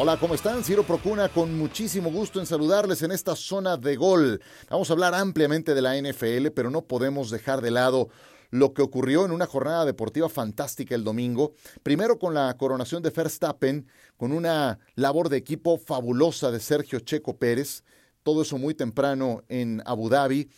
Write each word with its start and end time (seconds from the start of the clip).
Hola, 0.00 0.16
¿cómo 0.16 0.36
están? 0.36 0.62
Ciro 0.62 0.84
Procuna, 0.84 1.28
con 1.28 1.58
muchísimo 1.58 2.12
gusto 2.12 2.38
en 2.38 2.46
saludarles 2.46 3.02
en 3.02 3.10
esta 3.10 3.34
zona 3.34 3.76
de 3.76 3.96
gol. 3.96 4.40
Vamos 4.70 4.88
a 4.88 4.92
hablar 4.92 5.12
ampliamente 5.12 5.74
de 5.74 5.82
la 5.82 6.00
NFL, 6.00 6.50
pero 6.54 6.70
no 6.70 6.82
podemos 6.82 7.32
dejar 7.32 7.62
de 7.62 7.72
lado 7.72 8.08
lo 8.50 8.74
que 8.74 8.82
ocurrió 8.82 9.24
en 9.24 9.32
una 9.32 9.46
jornada 9.46 9.84
deportiva 9.84 10.28
fantástica 10.28 10.94
el 10.94 11.02
domingo. 11.02 11.54
Primero 11.82 12.16
con 12.20 12.32
la 12.32 12.56
coronación 12.56 13.02
de 13.02 13.10
Verstappen, 13.10 13.88
con 14.16 14.30
una 14.30 14.78
labor 14.94 15.30
de 15.30 15.38
equipo 15.38 15.78
fabulosa 15.78 16.52
de 16.52 16.60
Sergio 16.60 17.00
Checo 17.00 17.36
Pérez. 17.36 17.82
Todo 18.22 18.42
eso 18.42 18.56
muy 18.56 18.74
temprano 18.74 19.42
en 19.48 19.82
Abu 19.84 20.08
Dhabi. 20.08 20.48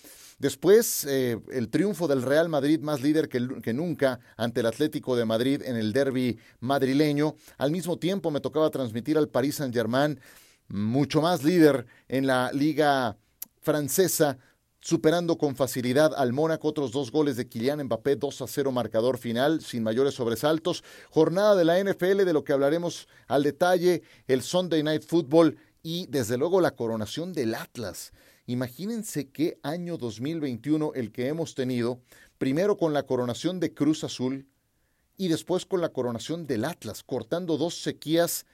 Después, 0.40 1.04
eh, 1.04 1.38
el 1.52 1.68
triunfo 1.68 2.08
del 2.08 2.22
Real 2.22 2.48
Madrid 2.48 2.80
más 2.80 3.02
líder 3.02 3.28
que, 3.28 3.72
nunca 3.74 4.20
ante 4.38 4.60
el 4.60 4.66
Atlético 4.66 5.14
de 5.14 5.26
Madrid 5.26 5.60
en 5.62 5.76
el 5.76 5.92
derby 5.92 6.38
madrileño. 6.60 7.36
Al 7.58 7.70
mismo 7.70 7.98
tiempo 7.98 8.30
me 8.30 8.40
tocaba 8.40 8.70
transmitir 8.70 9.18
al 9.18 9.28
Paris 9.28 9.56
Saint-Germain, 9.56 10.18
mucho 10.68 11.20
más 11.20 11.44
líder 11.44 11.84
en 12.08 12.26
la 12.26 12.50
liga 12.52 13.18
francesa, 13.60 14.38
superando 14.80 15.36
con 15.36 15.56
facilidad 15.56 16.14
al 16.16 16.32
Mónaco, 16.32 16.68
otros 16.68 16.90
dos 16.90 17.12
goles 17.12 17.36
de 17.36 17.46
Kylian 17.46 17.84
Mbappé, 17.84 18.16
2 18.16 18.40
a 18.40 18.46
0 18.46 18.72
marcador 18.72 19.18
final, 19.18 19.60
sin 19.60 19.82
mayores 19.82 20.14
sobresaltos. 20.14 20.82
Jornada 21.10 21.54
de 21.54 21.66
la 21.66 21.78
NFL, 21.84 22.24
de 22.24 22.32
lo 22.32 22.44
que 22.44 22.54
hablaremos 22.54 23.08
al 23.28 23.42
detalle, 23.42 24.00
el 24.26 24.40
Sunday 24.40 24.82
Night 24.82 25.04
Football 25.06 25.58
y 25.82 26.06
desde 26.06 26.38
luego 26.38 26.62
la 26.62 26.70
coronación 26.70 27.34
del 27.34 27.54
Atlas. 27.54 28.12
Imagínense 28.50 29.28
qué 29.28 29.60
año 29.62 29.96
2021 29.96 30.94
el 30.96 31.12
que 31.12 31.28
hemos 31.28 31.54
tenido, 31.54 32.00
primero 32.36 32.76
con 32.76 32.92
la 32.92 33.04
coronación 33.04 33.60
de 33.60 33.72
Cruz 33.72 34.02
Azul 34.02 34.48
y 35.16 35.28
después 35.28 35.66
con 35.66 35.80
la 35.80 35.90
coronación 35.90 36.48
del 36.48 36.64
Atlas, 36.64 37.04
cortando 37.04 37.56
dos 37.56 37.80
sequías 37.80 38.46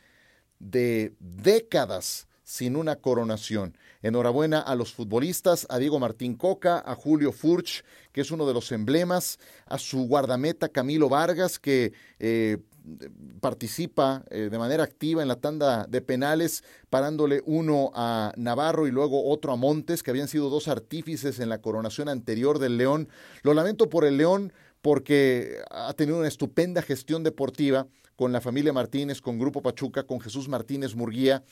de 0.58 1.14
décadas 1.18 2.28
sin 2.44 2.76
una 2.76 2.96
coronación. 2.96 3.78
Enhorabuena 4.02 4.60
a 4.60 4.74
los 4.74 4.92
futbolistas, 4.92 5.66
a 5.70 5.78
Diego 5.78 5.98
Martín 5.98 6.34
Coca, 6.34 6.78
a 6.84 6.94
Julio 6.94 7.32
Furch, 7.32 7.82
que 8.12 8.20
es 8.20 8.30
uno 8.30 8.46
de 8.46 8.52
los 8.52 8.72
emblemas, 8.72 9.38
a 9.64 9.78
su 9.78 10.06
guardameta 10.06 10.68
Camilo 10.68 11.08
Vargas, 11.08 11.58
que 11.58 11.94
eh, 12.18 12.58
participa 13.40 14.24
eh, 14.30 14.48
de 14.50 14.58
manera 14.58 14.84
activa 14.84 15.22
en 15.22 15.28
la 15.28 15.36
tanda 15.36 15.86
de 15.88 16.00
penales, 16.00 16.64
parándole 16.90 17.42
uno 17.46 17.90
a 17.94 18.32
Navarro 18.36 18.86
y 18.86 18.90
luego 18.90 19.28
otro 19.28 19.52
a 19.52 19.56
Montes, 19.56 20.02
que 20.02 20.10
habían 20.10 20.28
sido 20.28 20.50
dos 20.50 20.68
artífices 20.68 21.40
en 21.40 21.48
la 21.48 21.60
coronación 21.60 22.08
anterior 22.08 22.58
del 22.58 22.76
León. 22.76 23.08
Lo 23.42 23.54
lamento 23.54 23.88
por 23.88 24.04
el 24.04 24.16
León 24.16 24.52
porque 24.82 25.58
ha 25.70 25.92
tenido 25.94 26.18
una 26.18 26.28
estupenda 26.28 26.82
gestión 26.82 27.24
deportiva 27.24 27.86
con 28.14 28.32
la 28.32 28.40
familia 28.40 28.72
Martínez, 28.72 29.20
con 29.20 29.38
Grupo 29.38 29.62
Pachuca, 29.62 30.04
con 30.04 30.20
Jesús 30.20 30.48
Martínez 30.48 30.94
Murguía, 30.94 31.44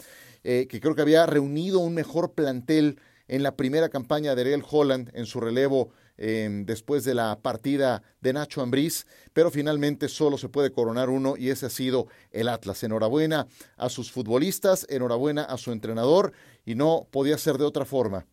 eh, 0.44 0.66
que 0.68 0.80
creo 0.80 0.94
que 0.94 1.02
había 1.02 1.26
reunido 1.26 1.78
un 1.80 1.94
mejor 1.94 2.32
plantel 2.32 2.98
en 3.28 3.42
la 3.42 3.56
primera 3.56 3.88
campaña 3.88 4.34
de 4.34 4.42
Ariel 4.42 4.64
Holland 4.68 5.10
en 5.14 5.26
su 5.26 5.40
relevo 5.40 5.90
em, 6.16 6.64
después 6.64 7.04
de 7.04 7.14
la 7.14 7.38
partida 7.40 8.02
de 8.20 8.32
Nacho 8.32 8.62
Ambriz, 8.62 9.06
pero 9.32 9.50
finalmente 9.50 10.08
solo 10.08 10.38
se 10.38 10.48
puede 10.48 10.72
coronar 10.72 11.10
uno 11.10 11.36
y 11.36 11.50
ese 11.50 11.66
ha 11.66 11.70
sido 11.70 12.08
el 12.30 12.48
Atlas. 12.48 12.82
Enhorabuena 12.82 13.46
a 13.76 13.88
sus 13.88 14.12
futbolistas, 14.12 14.86
enhorabuena 14.88 15.42
a 15.44 15.58
su 15.58 15.72
entrenador 15.72 16.32
y 16.64 16.74
no 16.74 17.06
podía 17.10 17.38
ser 17.38 17.58
de 17.58 17.64
otra 17.64 17.84
forma. 17.84 18.26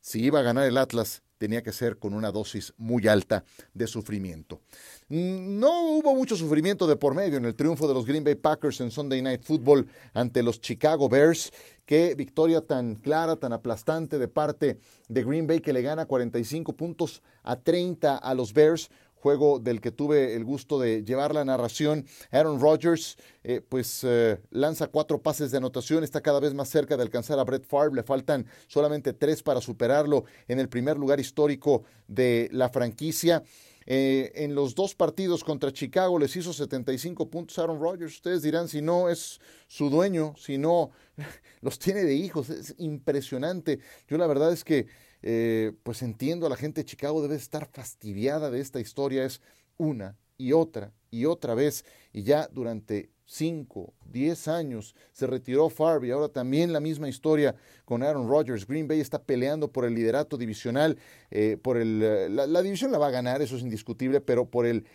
Si 0.00 0.22
iba 0.22 0.40
a 0.40 0.42
ganar 0.42 0.66
el 0.66 0.78
Atlas, 0.78 1.22
tenía 1.38 1.62
que 1.62 1.72
ser 1.72 1.98
con 1.98 2.12
una 2.12 2.30
dosis 2.30 2.74
muy 2.76 3.06
alta 3.08 3.44
de 3.72 3.86
sufrimiento. 3.86 4.60
Mm, 5.08 5.58
no 5.58 5.92
hubo 5.92 6.14
mucho 6.14 6.36
sufrimiento 6.36 6.86
de 6.86 6.96
por 6.96 7.14
medio 7.14 7.38
en 7.38 7.44
el 7.44 7.54
triunfo 7.54 7.88
de 7.88 7.94
los 7.94 8.04
Green 8.04 8.24
Bay 8.24 8.34
Packers 8.34 8.80
en 8.80 8.90
Sunday 8.90 9.22
Night 9.22 9.42
Football 9.42 9.86
ante 10.12 10.42
los 10.42 10.60
Chicago 10.60 11.08
Bears. 11.08 11.52
Qué 11.86 12.14
victoria 12.14 12.60
tan 12.60 12.96
clara, 12.96 13.36
tan 13.36 13.54
aplastante 13.54 14.18
de 14.18 14.28
parte 14.28 14.78
de 15.08 15.24
Green 15.24 15.46
Bay 15.46 15.60
que 15.60 15.72
le 15.72 15.80
gana 15.80 16.04
45 16.04 16.74
puntos 16.74 17.22
a 17.42 17.56
30 17.56 18.18
a 18.18 18.34
los 18.34 18.52
Bears 18.52 18.90
juego 19.20 19.58
del 19.58 19.80
que 19.80 19.90
tuve 19.90 20.34
el 20.34 20.44
gusto 20.44 20.78
de 20.78 21.04
llevar 21.04 21.34
la 21.34 21.44
narración. 21.44 22.06
Aaron 22.30 22.60
Rodgers, 22.60 23.16
eh, 23.42 23.60
pues 23.66 24.04
eh, 24.04 24.40
lanza 24.50 24.88
cuatro 24.88 25.20
pases 25.22 25.50
de 25.50 25.58
anotación, 25.58 26.04
está 26.04 26.20
cada 26.20 26.40
vez 26.40 26.54
más 26.54 26.68
cerca 26.68 26.96
de 26.96 27.02
alcanzar 27.02 27.38
a 27.38 27.44
Brett 27.44 27.66
Favre, 27.66 27.94
le 27.94 28.02
faltan 28.02 28.46
solamente 28.66 29.12
tres 29.12 29.42
para 29.42 29.60
superarlo 29.60 30.24
en 30.46 30.60
el 30.60 30.68
primer 30.68 30.96
lugar 30.96 31.20
histórico 31.20 31.84
de 32.06 32.48
la 32.52 32.68
franquicia. 32.68 33.42
Eh, 33.90 34.44
en 34.44 34.54
los 34.54 34.74
dos 34.74 34.94
partidos 34.94 35.42
contra 35.42 35.72
Chicago 35.72 36.18
les 36.18 36.36
hizo 36.36 36.52
75 36.52 37.30
puntos 37.30 37.58
Aaron 37.58 37.80
Rodgers. 37.80 38.16
Ustedes 38.16 38.42
dirán 38.42 38.68
si 38.68 38.82
no 38.82 39.08
es 39.08 39.40
su 39.66 39.88
dueño, 39.88 40.34
si 40.36 40.58
no 40.58 40.90
los 41.62 41.78
tiene 41.78 42.04
de 42.04 42.14
hijos. 42.14 42.50
Es 42.50 42.74
impresionante. 42.76 43.80
Yo 44.06 44.18
la 44.18 44.26
verdad 44.26 44.52
es 44.52 44.62
que 44.62 44.88
eh, 45.22 45.72
pues 45.82 46.02
entiendo 46.02 46.46
a 46.46 46.50
la 46.50 46.56
gente 46.56 46.80
de 46.80 46.86
Chicago 46.86 47.22
debe 47.22 47.36
estar 47.36 47.68
fastidiada 47.70 48.50
de 48.50 48.60
esta 48.60 48.80
historia. 48.80 49.24
Es 49.24 49.40
una 49.76 50.16
y 50.36 50.52
otra 50.52 50.92
y 51.10 51.24
otra 51.24 51.54
vez. 51.54 51.84
Y 52.12 52.22
ya 52.22 52.48
durante 52.52 53.10
cinco, 53.28 53.92
diez 54.06 54.48
años 54.48 54.94
se 55.12 55.26
retiró 55.26 55.68
Favre 55.68 56.08
y 56.08 56.10
ahora 56.10 56.28
también 56.28 56.72
la 56.72 56.80
misma 56.80 57.08
historia 57.08 57.54
con 57.84 58.02
Aaron 58.02 58.28
Rodgers. 58.28 58.66
Green 58.66 58.88
Bay 58.88 59.00
está 59.00 59.22
peleando 59.22 59.70
por 59.70 59.84
el 59.84 59.94
liderato 59.94 60.38
divisional, 60.38 60.96
eh, 61.30 61.58
por 61.60 61.76
el, 61.76 62.02
eh, 62.02 62.28
la, 62.30 62.62
división 62.62 62.90
la 62.90 62.98
va 62.98 63.08
a 63.08 63.12
ganar, 63.12 63.42
eso 63.42 63.56
es 63.56 63.62
indiscutible, 63.62 64.20
pero 64.20 64.46
por 64.46 64.66
el 64.66 64.86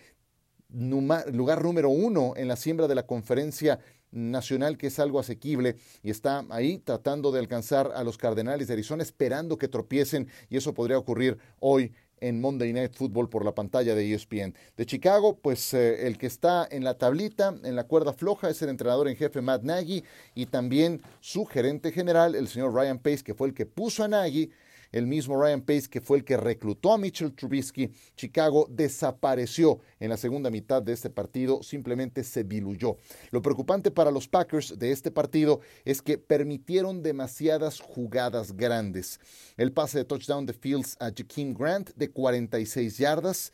lugar 0.72 1.64
número 1.64 1.90
uno 1.90 2.34
en 2.36 2.48
la 2.48 2.56
siembra 2.56 2.88
de 2.88 2.96
la 2.96 3.06
conferencia 3.06 3.80
nacional 4.14 4.78
que 4.78 4.88
es 4.88 5.00
algo 5.00 5.20
asequible 5.20 5.76
y 6.02 6.12
está 6.12 6.46
ahí 6.50 6.78
tratando 6.78 7.32
de 7.32 7.40
alcanzar 7.40 7.92
a 7.96 8.04
los 8.04 8.18
Cardenales 8.18 8.68
de 8.68 8.74
Arizona 8.74 9.04
esperando 9.04 9.58
que 9.58 9.68
tropiecen 9.68 10.28
y 10.50 10.58
eso 10.58 10.74
podría 10.74 10.98
ocurrir 10.98 11.38
hoy 11.60 11.92
en 12.24 12.40
Monday 12.40 12.72
Night 12.72 12.94
Football 12.94 13.28
por 13.28 13.44
la 13.44 13.54
pantalla 13.54 13.96
de 13.96 14.14
ESPN. 14.14 14.56
De 14.78 14.86
Chicago, 14.86 15.38
pues 15.42 15.74
eh, 15.74 16.08
el 16.08 16.18
que 16.18 16.28
está 16.28 16.66
en 16.72 16.86
la 16.86 16.98
tablita, 16.98 17.54
en 17.64 17.76
la 17.76 17.84
cuerda 17.84 18.14
floja, 18.14 18.50
es 18.50 18.62
el 18.62 18.70
entrenador 18.70 19.10
en 19.10 19.18
jefe 19.18 19.42
Matt 19.42 19.64
Nagy 19.64 20.06
y 20.34 20.46
también 20.46 21.02
su 21.20 21.46
gerente 21.46 21.92
general, 21.92 22.36
el 22.36 22.48
señor 22.48 22.74
Ryan 22.74 23.00
Pace, 23.00 23.24
que 23.24 23.34
fue 23.34 23.50
el 23.50 23.54
que 23.54 23.66
puso 23.66 24.06
a 24.06 24.08
Nagy 24.08 24.52
el 24.94 25.08
mismo 25.08 25.36
Ryan 25.36 25.62
Pace, 25.62 25.90
que 25.90 26.00
fue 26.00 26.20
el 26.20 26.24
que 26.24 26.38
reclutó 26.38 26.94
a 26.94 26.98
Mitchell 26.98 27.34
Trubisky, 27.34 27.92
Chicago 28.16 28.68
desapareció 28.70 29.80
en 30.00 30.10
la 30.10 30.18
segunda 30.18 30.50
mitad 30.50 30.82
de 30.82 30.94
este 30.94 31.10
partido, 31.10 31.62
simplemente 31.64 32.24
se 32.24 32.46
diluyó. 32.46 32.96
Lo 33.32 33.42
preocupante 33.42 33.92
para 33.92 34.12
los 34.12 34.30
Packers 34.30 34.80
de 34.80 34.92
este 34.92 35.12
partido 35.12 35.60
es 35.84 36.02
que 36.02 36.18
permitieron 36.18 37.04
demasiadas 37.04 37.82
jugadas 37.82 38.56
grandes. 38.56 39.20
El 39.58 39.74
pase 39.74 39.98
de 39.98 40.06
touchdown 40.06 40.46
de 40.46 40.54
Fields 40.54 40.96
a 41.00 41.06
Jakeem 41.06 41.54
Grant 41.54 41.90
de 41.96 42.12
46 42.12 42.98
yardas, 42.98 43.52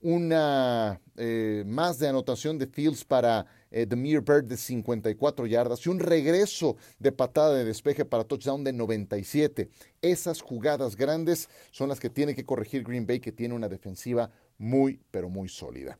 una 0.00 1.00
eh, 1.16 1.64
más 1.66 1.98
de 1.98 2.08
anotación 2.08 2.58
de 2.58 2.66
Fields 2.66 3.04
para 3.04 3.46
eh, 3.70 3.86
Demir 3.86 4.20
Bird 4.20 4.44
de 4.44 4.56
54 4.56 5.46
yardas 5.46 5.84
y 5.86 5.88
un 5.88 5.98
regreso 5.98 6.76
de 6.98 7.12
patada 7.12 7.54
de 7.54 7.64
despeje 7.64 8.04
para 8.04 8.24
touchdown 8.24 8.64
de 8.64 8.72
97. 8.72 9.68
Esas 10.02 10.40
jugadas 10.40 10.96
grandes 10.96 11.48
son 11.70 11.88
las 11.88 12.00
que 12.00 12.10
tiene 12.10 12.34
que 12.34 12.44
corregir 12.44 12.84
Green 12.84 13.06
Bay, 13.06 13.20
que 13.20 13.32
tiene 13.32 13.54
una 13.54 13.68
defensiva 13.68 14.30
muy, 14.58 15.00
pero 15.10 15.28
muy 15.28 15.48
sólida. 15.48 15.98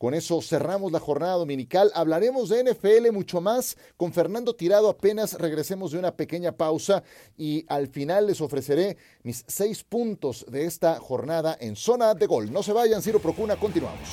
Con 0.00 0.14
eso 0.14 0.40
cerramos 0.40 0.92
la 0.92 0.98
jornada 0.98 1.34
dominical. 1.34 1.92
Hablaremos 1.94 2.48
de 2.48 2.64
NFL 2.64 3.12
mucho 3.12 3.42
más 3.42 3.76
con 3.98 4.14
Fernando 4.14 4.54
Tirado. 4.54 4.88
Apenas 4.88 5.34
regresemos 5.34 5.92
de 5.92 5.98
una 5.98 6.16
pequeña 6.16 6.52
pausa 6.52 7.02
y 7.36 7.66
al 7.68 7.86
final 7.88 8.28
les 8.28 8.40
ofreceré 8.40 8.96
mis 9.24 9.44
seis 9.46 9.84
puntos 9.84 10.46
de 10.48 10.64
esta 10.64 10.98
jornada 10.98 11.54
en 11.60 11.76
zona 11.76 12.14
de 12.14 12.26
gol. 12.26 12.50
No 12.50 12.62
se 12.62 12.72
vayan, 12.72 13.02
Ciro 13.02 13.20
Procuna, 13.20 13.56
continuamos. 13.56 14.08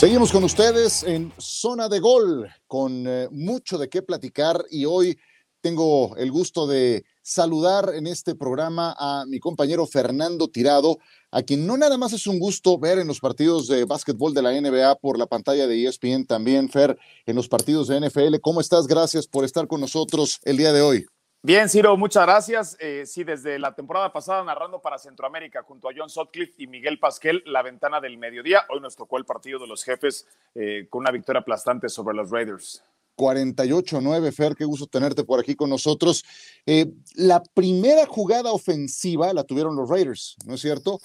Seguimos 0.00 0.32
con 0.32 0.44
ustedes 0.44 1.02
en 1.02 1.30
Zona 1.36 1.86
de 1.86 2.00
Gol, 2.00 2.48
con 2.66 3.04
eh, 3.06 3.28
mucho 3.30 3.76
de 3.76 3.90
qué 3.90 4.00
platicar 4.00 4.64
y 4.70 4.86
hoy 4.86 5.18
tengo 5.60 6.16
el 6.16 6.32
gusto 6.32 6.66
de 6.66 7.04
saludar 7.20 7.92
en 7.94 8.06
este 8.06 8.34
programa 8.34 8.96
a 8.98 9.26
mi 9.26 9.38
compañero 9.38 9.86
Fernando 9.86 10.48
Tirado, 10.48 10.96
a 11.30 11.42
quien 11.42 11.66
no 11.66 11.76
nada 11.76 11.98
más 11.98 12.14
es 12.14 12.26
un 12.26 12.38
gusto 12.38 12.78
ver 12.78 12.98
en 12.98 13.08
los 13.08 13.20
partidos 13.20 13.66
de 13.68 13.84
básquetbol 13.84 14.32
de 14.32 14.40
la 14.40 14.58
NBA 14.58 14.94
por 15.00 15.18
la 15.18 15.26
pantalla 15.26 15.66
de 15.66 15.84
ESPN, 15.84 16.24
también 16.24 16.70
Fer 16.70 16.96
en 17.26 17.36
los 17.36 17.48
partidos 17.48 17.88
de 17.88 18.00
NFL. 18.00 18.36
¿Cómo 18.40 18.62
estás? 18.62 18.86
Gracias 18.86 19.26
por 19.26 19.44
estar 19.44 19.66
con 19.66 19.82
nosotros 19.82 20.40
el 20.44 20.56
día 20.56 20.72
de 20.72 20.80
hoy. 20.80 21.04
Bien, 21.42 21.68
Ciro, 21.68 21.96
muchas 21.96 22.24
gracias. 22.24 22.76
Eh, 22.80 23.04
sí, 23.06 23.24
desde 23.24 23.58
la 23.58 23.74
temporada 23.74 24.12
pasada 24.12 24.44
narrando 24.44 24.80
para 24.80 24.98
Centroamérica 24.98 25.62
junto 25.62 25.88
a 25.88 25.92
John 25.96 26.10
Sotcliffe 26.10 26.54
y 26.58 26.66
Miguel 26.66 26.98
Pasquel, 26.98 27.42
la 27.46 27.62
ventana 27.62 28.00
del 28.00 28.18
mediodía. 28.18 28.66
Hoy 28.68 28.80
nos 28.80 28.94
tocó 28.94 29.16
el 29.16 29.24
partido 29.24 29.58
de 29.58 29.66
los 29.66 29.82
jefes 29.82 30.26
eh, 30.54 30.86
con 30.90 31.00
una 31.00 31.10
victoria 31.10 31.40
aplastante 31.40 31.88
sobre 31.88 32.14
los 32.14 32.30
Raiders. 32.30 32.84
48-9, 33.16 34.32
Fer, 34.32 34.54
qué 34.54 34.64
gusto 34.64 34.86
tenerte 34.86 35.24
por 35.24 35.40
aquí 35.40 35.54
con 35.54 35.70
nosotros. 35.70 36.24
Eh, 36.66 36.92
la 37.14 37.42
primera 37.42 38.06
jugada 38.06 38.52
ofensiva 38.52 39.32
la 39.32 39.44
tuvieron 39.44 39.76
los 39.76 39.88
Raiders, 39.88 40.36
¿no 40.44 40.54
es 40.54 40.60
cierto? 40.60 41.00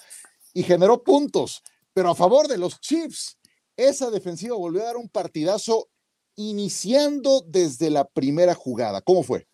Y 0.52 0.62
generó 0.62 1.02
puntos 1.02 1.62
pero 1.96 2.10
a 2.10 2.14
favor 2.14 2.46
de 2.46 2.58
los 2.58 2.78
Chiefs. 2.78 3.38
Esa 3.74 4.10
defensiva 4.10 4.54
volvió 4.54 4.82
a 4.82 4.84
dar 4.84 4.98
un 4.98 5.08
partidazo 5.08 5.88
iniciando 6.34 7.42
desde 7.46 7.88
la 7.88 8.04
primera 8.04 8.54
jugada. 8.54 9.00
¿Cómo 9.00 9.22
fue? 9.22 9.48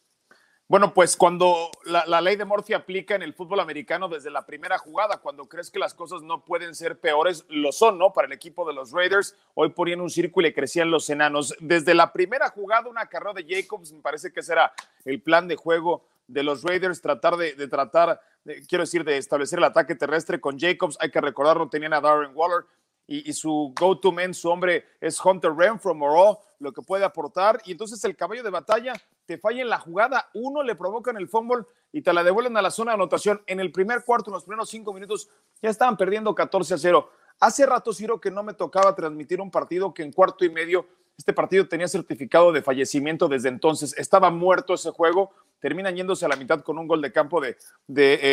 Bueno, 0.72 0.94
pues 0.94 1.18
cuando 1.18 1.70
la, 1.84 2.22
ley 2.22 2.36
de 2.36 2.46
Murphy 2.46 2.72
aplica 2.72 3.14
en 3.14 3.20
el 3.20 3.34
fútbol 3.34 3.60
americano 3.60 4.08
desde 4.08 4.30
la 4.30 4.46
primera 4.46 4.78
jugada, 4.78 5.18
cuando 5.18 5.44
crees 5.44 5.70
que 5.70 5.78
las 5.78 5.92
cosas 5.92 6.22
no 6.22 6.46
pueden 6.46 6.74
ser 6.74 6.98
peores, 6.98 7.44
lo 7.50 7.72
son, 7.72 7.98
¿no? 7.98 8.14
Para 8.14 8.26
el 8.26 8.32
equipo 8.32 8.66
de 8.66 8.72
los 8.72 8.90
Raiders, 8.90 9.36
hoy 9.52 9.68
ponían 9.68 10.00
un 10.00 10.08
círculo 10.08 10.48
y 10.48 10.54
crecían 10.54 10.90
los 10.90 11.10
enanos. 11.10 11.54
Desde 11.60 11.92
la 11.92 12.10
primera 12.10 12.48
jugada, 12.48 12.88
una 12.88 13.04
carrera 13.04 13.34
de 13.34 13.44
Jacobs, 13.46 13.92
me 13.92 14.00
parece 14.00 14.32
que 14.32 14.40
ese 14.40 14.54
era 14.54 14.72
el 15.04 15.20
plan 15.20 15.46
de 15.46 15.56
juego 15.56 16.06
de 16.26 16.42
los 16.42 16.62
Raiders, 16.62 17.02
tratar 17.02 17.36
de, 17.36 17.52
tratar, 17.68 18.18
quiero 18.66 18.84
decir, 18.84 19.04
de 19.04 19.18
establecer 19.18 19.58
el 19.58 19.66
ataque 19.66 19.94
terrestre 19.94 20.40
con 20.40 20.58
Jacobs. 20.58 20.96
Hay 21.00 21.10
que 21.10 21.20
recordarlo, 21.20 21.68
tenían 21.68 21.92
a 21.92 22.00
Darren 22.00 22.30
Waller, 22.34 22.64
y, 23.06 23.32
su 23.34 23.74
go-to 23.78 24.10
man, 24.10 24.32
su 24.32 24.48
hombre 24.48 24.86
es 25.00 25.22
Hunter 25.22 25.52
Renfro 25.52 25.94
Moreau, 25.94 26.38
lo 26.60 26.72
que 26.72 26.80
puede 26.80 27.04
aportar. 27.04 27.60
Y 27.66 27.72
entonces 27.72 28.02
el 28.04 28.16
caballo 28.16 28.42
de 28.42 28.48
batalla 28.48 28.94
te 29.32 29.38
falla 29.38 29.62
en 29.62 29.70
la 29.70 29.78
jugada. 29.78 30.28
Uno 30.34 30.62
le 30.62 30.74
provocan 30.74 31.16
el 31.16 31.26
fumble 31.26 31.64
y 31.90 32.02
te 32.02 32.12
la 32.12 32.22
devuelven 32.22 32.54
a 32.58 32.60
la 32.60 32.70
zona 32.70 32.90
de 32.90 32.96
anotación. 32.96 33.40
En 33.46 33.60
el 33.60 33.72
primer 33.72 34.04
cuarto, 34.04 34.28
en 34.28 34.34
los 34.34 34.44
primeros 34.44 34.68
cinco 34.68 34.92
minutos, 34.92 35.30
ya 35.62 35.70
estaban 35.70 35.96
perdiendo 35.96 36.34
14 36.34 36.74
a 36.74 36.78
0. 36.78 37.08
Hace 37.40 37.64
rato, 37.64 37.94
Ciro, 37.94 38.20
que 38.20 38.30
no 38.30 38.42
me 38.42 38.52
tocaba 38.52 38.94
transmitir 38.94 39.40
un 39.40 39.50
partido 39.50 39.94
que 39.94 40.02
en 40.02 40.12
cuarto 40.12 40.44
y 40.44 40.50
medio 40.50 40.86
este 41.16 41.32
partido 41.32 41.66
tenía 41.66 41.88
certificado 41.88 42.52
de 42.52 42.60
fallecimiento 42.60 43.26
desde 43.26 43.48
entonces. 43.48 43.96
Estaba 43.96 44.30
muerto 44.30 44.74
ese 44.74 44.90
juego. 44.90 45.30
Terminan 45.60 45.96
yéndose 45.96 46.26
a 46.26 46.28
la 46.28 46.36
mitad 46.36 46.60
con 46.60 46.78
un 46.78 46.86
gol 46.86 47.00
de 47.00 47.10
campo 47.10 47.40
de, 47.40 47.56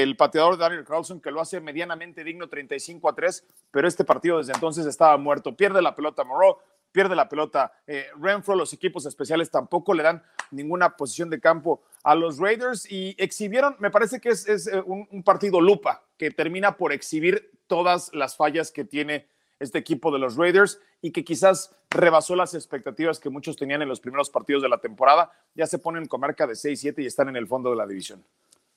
el 0.03 0.17
pateador 0.17 0.57
Daniel 0.57 0.83
Carlson, 0.83 1.21
que 1.21 1.31
lo 1.31 1.39
hace 1.39 1.61
medianamente 1.61 2.25
digno 2.25 2.49
35 2.49 3.07
a 3.07 3.15
3, 3.15 3.45
pero 3.71 3.87
este 3.87 4.03
partido 4.03 4.39
desde 4.39 4.51
entonces 4.51 4.85
estaba 4.85 5.15
muerto. 5.17 5.55
Pierde 5.55 5.81
la 5.81 5.95
pelota 5.95 6.25
Moreau, 6.25 6.57
pierde 6.91 7.15
la 7.15 7.29
pelota 7.29 7.71
eh, 7.87 8.07
Renfro. 8.19 8.55
Los 8.55 8.73
equipos 8.73 9.05
especiales 9.05 9.49
tampoco 9.49 9.93
le 9.93 10.03
dan 10.03 10.23
ninguna 10.51 10.95
posición 10.97 11.29
de 11.29 11.39
campo 11.39 11.81
a 12.03 12.15
los 12.15 12.37
Raiders 12.39 12.89
y 12.91 13.15
exhibieron, 13.17 13.75
me 13.79 13.91
parece 13.91 14.19
que 14.19 14.29
es, 14.29 14.47
eh, 14.47 14.81
un 14.85 15.23
partido 15.23 15.61
lupa, 15.61 16.03
que 16.17 16.31
termina 16.31 16.77
por 16.77 16.91
exhibir 16.93 17.51
todas 17.67 18.13
las 18.13 18.35
fallas 18.35 18.71
que 18.71 18.83
tiene 18.83 19.27
este 19.59 19.77
equipo 19.77 20.11
de 20.11 20.19
los 20.19 20.35
Raiders 20.37 20.79
y 21.01 21.11
que 21.11 21.23
quizás 21.23 21.75
rebasó 21.89 22.35
las 22.35 22.53
expectativas 22.53 23.19
que 23.19 23.29
muchos 23.29 23.55
tenían 23.55 23.81
en 23.81 23.89
los 23.89 23.99
primeros 23.99 24.29
partidos 24.29 24.63
de 24.63 24.69
la 24.69 24.79
temporada. 24.79 25.31
Ya 25.53 25.67
se 25.67 25.79
ponen 25.79 26.07
con 26.07 26.21
marca 26.21 26.47
de 26.47 26.53
6-7 26.53 27.03
y 27.03 27.05
están 27.05 27.29
en 27.29 27.35
el 27.35 27.47
fondo 27.47 27.69
de 27.69 27.75
la 27.75 27.85
división. 27.85 28.23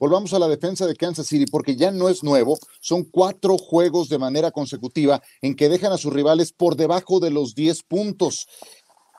Volvamos 0.03 0.35
a 0.35 0.41
la 0.41 0.49
defensa 0.49 0.85
de 0.85 0.97
Kansas 0.97 1.29
City 1.29 1.47
porque 1.49 1.77
ya 1.77 1.93
no 1.93 2.09
es 2.09 2.25
nuevo. 2.25 2.59
Son 2.81 3.05
cuatro 3.05 3.57
juegos 3.57 4.09
de 4.09 4.19
manera 4.19 4.51
consecutiva 4.51 5.23
en 5.41 5.55
que 5.55 5.69
dejan 5.69 5.93
a 5.93 5.97
sus 5.97 6.13
rivales 6.13 6.51
por 6.51 6.75
debajo 6.75 7.21
de 7.21 7.31
los 7.31 7.55
10 7.55 7.85
puntos. 7.85 8.49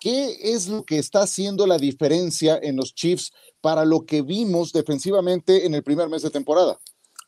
¿Qué 0.01 0.35
es 0.53 0.67
lo 0.67 0.83
que 0.83 0.97
está 0.97 1.21
haciendo 1.21 1.67
la 1.67 1.77
diferencia 1.77 2.59
en 2.61 2.75
los 2.75 2.93
Chiefs 2.93 3.31
para 3.61 3.85
lo 3.85 4.05
que 4.05 4.23
vimos 4.23 4.73
defensivamente 4.73 5.65
en 5.65 5.73
el 5.73 5.83
primer 5.83 6.09
mes 6.09 6.21
de 6.21 6.31
temporada? 6.31 6.77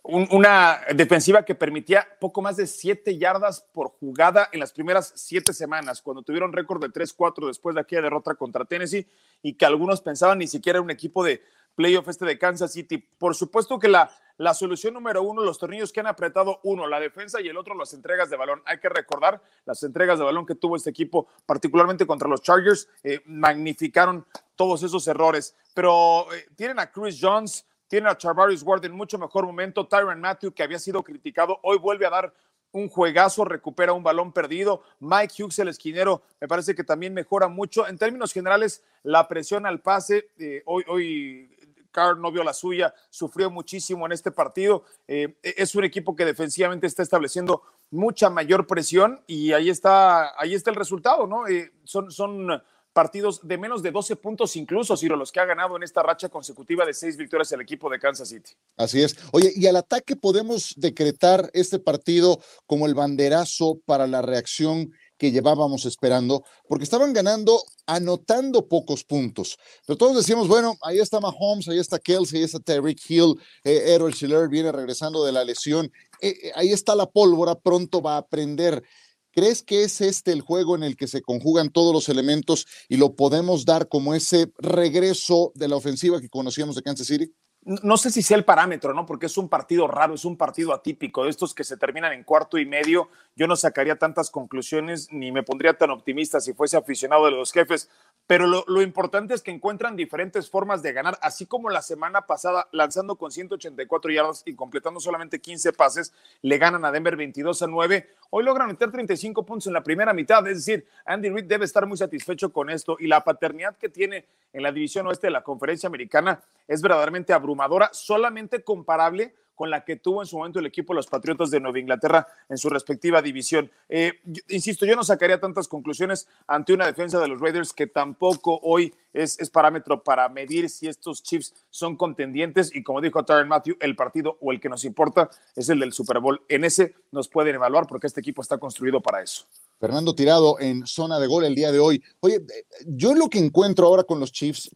una 0.07 0.81
defensiva 0.93 1.43
que 1.43 1.55
permitía 1.55 2.07
poco 2.19 2.39
más 2.39 2.57
de 2.57 2.67
siete 2.67 3.17
yardas 3.17 3.65
por 3.73 3.87
jugada 3.87 4.47
en 4.51 4.59
las 4.59 4.71
primeras 4.71 5.11
siete 5.15 5.51
semanas, 5.51 6.03
cuando 6.03 6.21
tuvieron 6.21 6.53
récord 6.53 6.79
de 6.79 6.89
3-4 6.89 7.47
después 7.47 7.73
de 7.73 7.81
aquella 7.81 8.03
derrota 8.03 8.35
contra 8.35 8.65
Tennessee 8.65 9.07
y 9.41 9.53
que 9.53 9.65
algunos 9.65 10.01
pensaban 10.01 10.37
ni 10.37 10.45
siquiera 10.45 10.79
un 10.79 10.91
equipo 10.91 11.23
de 11.23 11.41
playoff 11.75 12.07
este 12.07 12.25
de 12.25 12.37
Kansas 12.39 12.73
City. 12.73 12.97
Por 12.97 13.35
supuesto 13.35 13.77
que 13.77 13.87
la, 13.87 14.09
la 14.37 14.53
solución 14.53 14.93
número 14.93 15.23
uno, 15.23 15.43
los 15.43 15.59
tornillos 15.59 15.91
que 15.91 15.99
han 15.99 16.07
apretado, 16.07 16.59
uno, 16.63 16.87
la 16.87 16.99
defensa 16.99 17.41
y 17.41 17.47
el 17.47 17.57
otro, 17.57 17.75
las 17.75 17.93
entregas 17.93 18.29
de 18.29 18.37
balón. 18.37 18.61
Hay 18.65 18.79
que 18.79 18.89
recordar 18.89 19.41
las 19.65 19.81
entregas 19.83 20.19
de 20.19 20.25
balón 20.25 20.45
que 20.45 20.55
tuvo 20.55 20.75
este 20.75 20.89
equipo, 20.89 21.27
particularmente 21.45 22.05
contra 22.05 22.27
los 22.27 22.41
Chargers, 22.41 22.89
eh, 23.03 23.21
magnificaron 23.25 24.25
todos 24.55 24.83
esos 24.83 25.07
errores. 25.07 25.55
Pero 25.73 26.33
eh, 26.33 26.47
tienen 26.55 26.79
a 26.79 26.91
Chris 26.91 27.19
Jones, 27.21 27.65
tiene 27.87 28.09
a 28.09 28.17
Charvarius 28.17 28.63
Ward 28.63 28.83
en 28.85 28.93
mucho 28.93 29.17
mejor 29.17 29.45
momento. 29.45 29.87
Tyron 29.87 30.19
Matthew, 30.19 30.53
que 30.53 30.63
había 30.63 30.79
sido 30.79 31.03
criticado, 31.03 31.59
hoy 31.63 31.77
vuelve 31.77 32.05
a 32.05 32.09
dar 32.09 32.33
un 32.71 32.89
juegazo, 32.89 33.45
recupera 33.45 33.93
un 33.93 34.03
balón 34.03 34.33
perdido. 34.33 34.83
Mike 34.99 35.41
Hughes, 35.41 35.59
el 35.59 35.69
esquinero, 35.69 36.23
me 36.41 36.47
parece 36.47 36.75
que 36.75 36.83
también 36.83 37.13
mejora 37.13 37.47
mucho. 37.47 37.87
En 37.87 37.97
términos 37.97 38.33
generales, 38.33 38.83
la 39.03 39.29
presión 39.29 39.65
al 39.65 39.79
pase, 39.79 40.27
eh, 40.37 40.61
hoy, 40.65 40.83
hoy 40.89 41.54
Carr 41.95 42.17
no 42.17 42.29
vio 42.29 42.43
la 42.43 42.53
suya, 42.53 42.93
sufrió 43.09 43.49
muchísimo 43.49 44.05
en 44.05 44.11
este 44.11 44.31
partido. 44.31 44.83
Eh, 45.07 45.37
es 45.41 45.73
un 45.75 45.85
equipo 45.85 46.13
que 46.15 46.25
defensivamente 46.25 46.87
está 46.87 47.01
estableciendo 47.01 47.61
mucha 47.89 48.29
mayor 48.29 48.67
presión 48.67 49.23
y 49.25 49.53
ahí 49.53 49.69
está, 49.69 50.37
ahí 50.37 50.53
está 50.53 50.71
el 50.71 50.75
resultado, 50.75 51.25
¿no? 51.25 51.47
Eh, 51.47 51.71
son, 51.85 52.11
son 52.11 52.61
partidos 52.95 53.45
de 53.45 53.57
menos 53.57 53.83
de 53.83 53.91
12 53.91 54.15
puntos 54.15 54.55
incluso, 54.55 54.95
Ciro, 54.95 55.17
los 55.17 55.29
que 55.29 55.41
ha 55.41 55.45
ganado 55.45 55.75
en 55.75 55.83
esta 55.83 56.01
racha 56.01 56.29
consecutiva 56.29 56.85
de 56.85 56.93
seis 56.93 57.17
victorias 57.17 57.51
el 57.51 57.59
equipo 57.59 57.89
de 57.89 57.99
Kansas 57.99 58.29
City. 58.29 58.51
Así 58.77 59.03
es. 59.03 59.17
Oye, 59.33 59.51
y 59.53 59.67
al 59.67 59.75
ataque 59.75 60.15
podemos 60.15 60.73
decretar 60.77 61.49
este 61.53 61.77
partido 61.79 62.39
como 62.65 62.85
el 62.85 62.93
banderazo 62.93 63.79
para 63.85 64.07
la 64.07 64.21
reacción 64.21 64.93
que 65.17 65.31
llevábamos 65.31 65.85
esperando, 65.85 66.43
porque 66.67 66.83
estaban 66.83 67.13
ganando 67.13 67.61
anotando 67.85 68.67
pocos 68.67 69.03
puntos. 69.03 69.57
Pero 69.85 69.97
todos 69.97 70.17
decíamos, 70.17 70.47
bueno, 70.47 70.75
ahí 70.81 70.99
está 70.99 71.19
Mahomes, 71.19 71.67
ahí 71.67 71.79
está 71.79 71.99
Kelsey, 71.99 72.39
ahí 72.39 72.45
está 72.45 72.59
Tyreek 72.59 72.99
Hill, 73.09 73.35
eh, 73.63 73.93
Errol 73.93 74.13
Schiller 74.13 74.49
viene 74.49 74.71
regresando 74.71 75.23
de 75.23 75.31
la 75.31 75.43
lesión, 75.43 75.91
eh, 76.21 76.35
eh, 76.43 76.51
ahí 76.55 76.71
está 76.71 76.95
la 76.95 77.05
pólvora, 77.05 77.55
pronto 77.55 78.01
va 78.01 78.15
a 78.15 78.19
aprender. 78.19 78.83
¿Crees 79.31 79.63
que 79.63 79.83
es 79.83 79.99
este 79.99 80.31
el 80.31 80.41
juego 80.41 80.75
en 80.75 80.83
el 80.83 80.95
que 80.95 81.07
se 81.07 81.21
conjugan 81.21 81.69
todos 81.69 81.93
los 81.93 82.07
elementos 82.07 82.65
y 82.87 82.95
lo 82.95 83.15
podemos 83.15 83.65
dar 83.65 83.89
como 83.89 84.15
ese 84.15 84.51
regreso 84.57 85.51
de 85.55 85.67
la 85.67 85.75
ofensiva 85.75 86.21
que 86.21 86.29
conocíamos 86.29 86.75
de 86.75 86.83
Kansas 86.83 87.07
City? 87.07 87.33
No 87.65 87.97
sé 87.97 88.11
si 88.11 88.21
sea 88.21 88.37
el 88.37 88.45
parámetro, 88.45 88.93
¿no? 88.93 89.07
Porque 89.07 89.25
es 89.25 89.37
un 89.39 89.49
partido 89.49 89.87
raro, 89.87 90.13
es 90.13 90.23
un 90.23 90.37
partido 90.37 90.71
atípico, 90.71 91.23
de 91.23 91.31
estos 91.31 91.55
que 91.55 91.63
se 91.63 91.77
terminan 91.77 92.13
en 92.13 92.23
cuarto 92.23 92.59
y 92.59 92.65
medio. 92.65 93.09
Yo 93.35 93.47
no 93.47 93.55
sacaría 93.55 93.97
tantas 93.97 94.29
conclusiones 94.29 95.11
ni 95.11 95.31
me 95.31 95.41
pondría 95.41 95.75
tan 95.75 95.89
optimista 95.89 96.39
si 96.39 96.53
fuese 96.53 96.77
aficionado 96.77 97.25
de 97.25 97.31
los 97.31 97.51
jefes, 97.51 97.89
pero 98.27 98.45
lo, 98.47 98.81
importante 98.83 99.33
es 99.33 99.41
que 99.41 99.49
encuentran 99.49 99.95
diferentes 99.95 100.49
formas 100.49 100.83
de 100.83 100.93
ganar, 100.93 101.17
así 101.21 101.47
como 101.47 101.71
la 101.71 101.81
semana 101.81 102.27
pasada, 102.27 102.67
lanzando 102.71 103.15
con 103.15 103.31
184 103.31 104.11
yardas 104.11 104.43
y 104.45 104.55
completando 104.55 104.99
solamente 104.99 105.41
15 105.41 105.73
pases, 105.73 106.13
le 106.43 106.59
ganan 106.59 106.85
a 106.85 106.91
Denver 106.91 107.15
22 107.15 107.63
a 107.63 107.67
9. 107.67 108.09
Hoy 108.37 108.43
logran 108.43 108.67
meter 108.67 108.91
35 108.91 109.45
puntos 109.45 109.67
en 109.67 109.71
la 109.71 109.81
primera 109.81 110.11
mitad, 110.11 110.45
es 110.45 110.57
decir, 110.57 110.85
Andy 111.05 111.29
Reid 111.29 111.45
debe 111.45 111.63
estar 111.63 111.85
muy 111.85 111.97
satisfecho 111.97 112.51
con 112.51 112.69
esto 112.69 112.97
y 112.99 113.07
la 113.07 113.23
paternidad 113.23 113.77
que 113.77 113.87
tiene 113.87 114.25
en 114.51 114.61
la 114.61 114.73
división 114.73 115.07
oeste 115.07 115.27
de 115.27 115.31
la 115.31 115.41
conferencia 115.41 115.87
americana 115.87 116.41
es 116.67 116.81
verdaderamente 116.81 117.31
abrumadora, 117.31 117.89
solamente 117.93 118.61
comparable 118.61 119.33
con 119.55 119.69
la 119.69 119.83
que 119.83 119.95
tuvo 119.95 120.21
en 120.21 120.27
su 120.27 120.37
momento 120.37 120.59
el 120.59 120.65
equipo 120.65 120.93
de 120.93 120.97
los 120.97 121.07
Patriotas 121.07 121.49
de 121.49 121.59
Nueva 121.59 121.79
Inglaterra 121.79 122.27
en 122.49 122.57
su 122.57 122.69
respectiva 122.69 123.21
división. 123.21 123.71
Eh, 123.87 124.19
insisto, 124.49 124.85
yo 124.85 124.95
no 124.95 125.03
sacaría 125.03 125.39
tantas 125.39 125.67
conclusiones 125.67 126.27
ante 126.45 126.73
una 126.73 126.85
defensa 126.85 127.19
de 127.19 127.27
los 127.29 127.39
Raiders 127.39 127.73
que 127.73 127.87
tampoco 127.87 128.59
hoy 128.61 128.93
es, 129.13 129.49
parámetro 129.49 130.03
para 130.03 130.27
medir 130.27 130.69
si 130.69 130.87
estos 130.87 131.23
Chiefs 131.23 131.53
son 131.69 131.95
contendientes 131.95 132.75
y 132.75 132.83
como 132.83 132.99
dijo 132.99 133.23
Tyron 133.23 133.47
Matthew, 133.47 133.77
el 133.79 133.95
partido 133.95 134.37
o 134.41 134.51
el 134.51 134.59
que 134.59 134.67
nos 134.67 134.83
importa 134.83 135.29
es 135.55 135.69
el 135.69 135.79
del 135.79 135.93
Super 135.93 136.19
Bowl. 136.19 136.41
En 136.49 136.65
ese 136.65 136.95
nos 137.11 137.29
pueden 137.29 137.55
evaluar 137.55 137.87
porque 137.87 138.07
este 138.07 138.19
equipo 138.25 138.41
está 138.41 138.57
construido 138.57 139.01
para 139.01 139.21
eso. 139.21 139.45
Fernando 139.79 140.15
Tirado 140.15 140.59
en 140.59 140.87
zona 140.87 141.19
de 141.19 141.27
gol 141.27 141.45
el 141.45 141.53
día 141.53 141.71
de 141.71 141.79
hoy. 141.79 142.01
Oye, 142.21 142.37
eh, 142.37 142.65
yo 142.87 143.13
lo 143.13 143.29
que 143.29 143.39
encuentro 143.39 143.85
ahora 143.85 144.03
con 144.03 144.19
los 144.19 144.31
Chiefs 144.31 144.71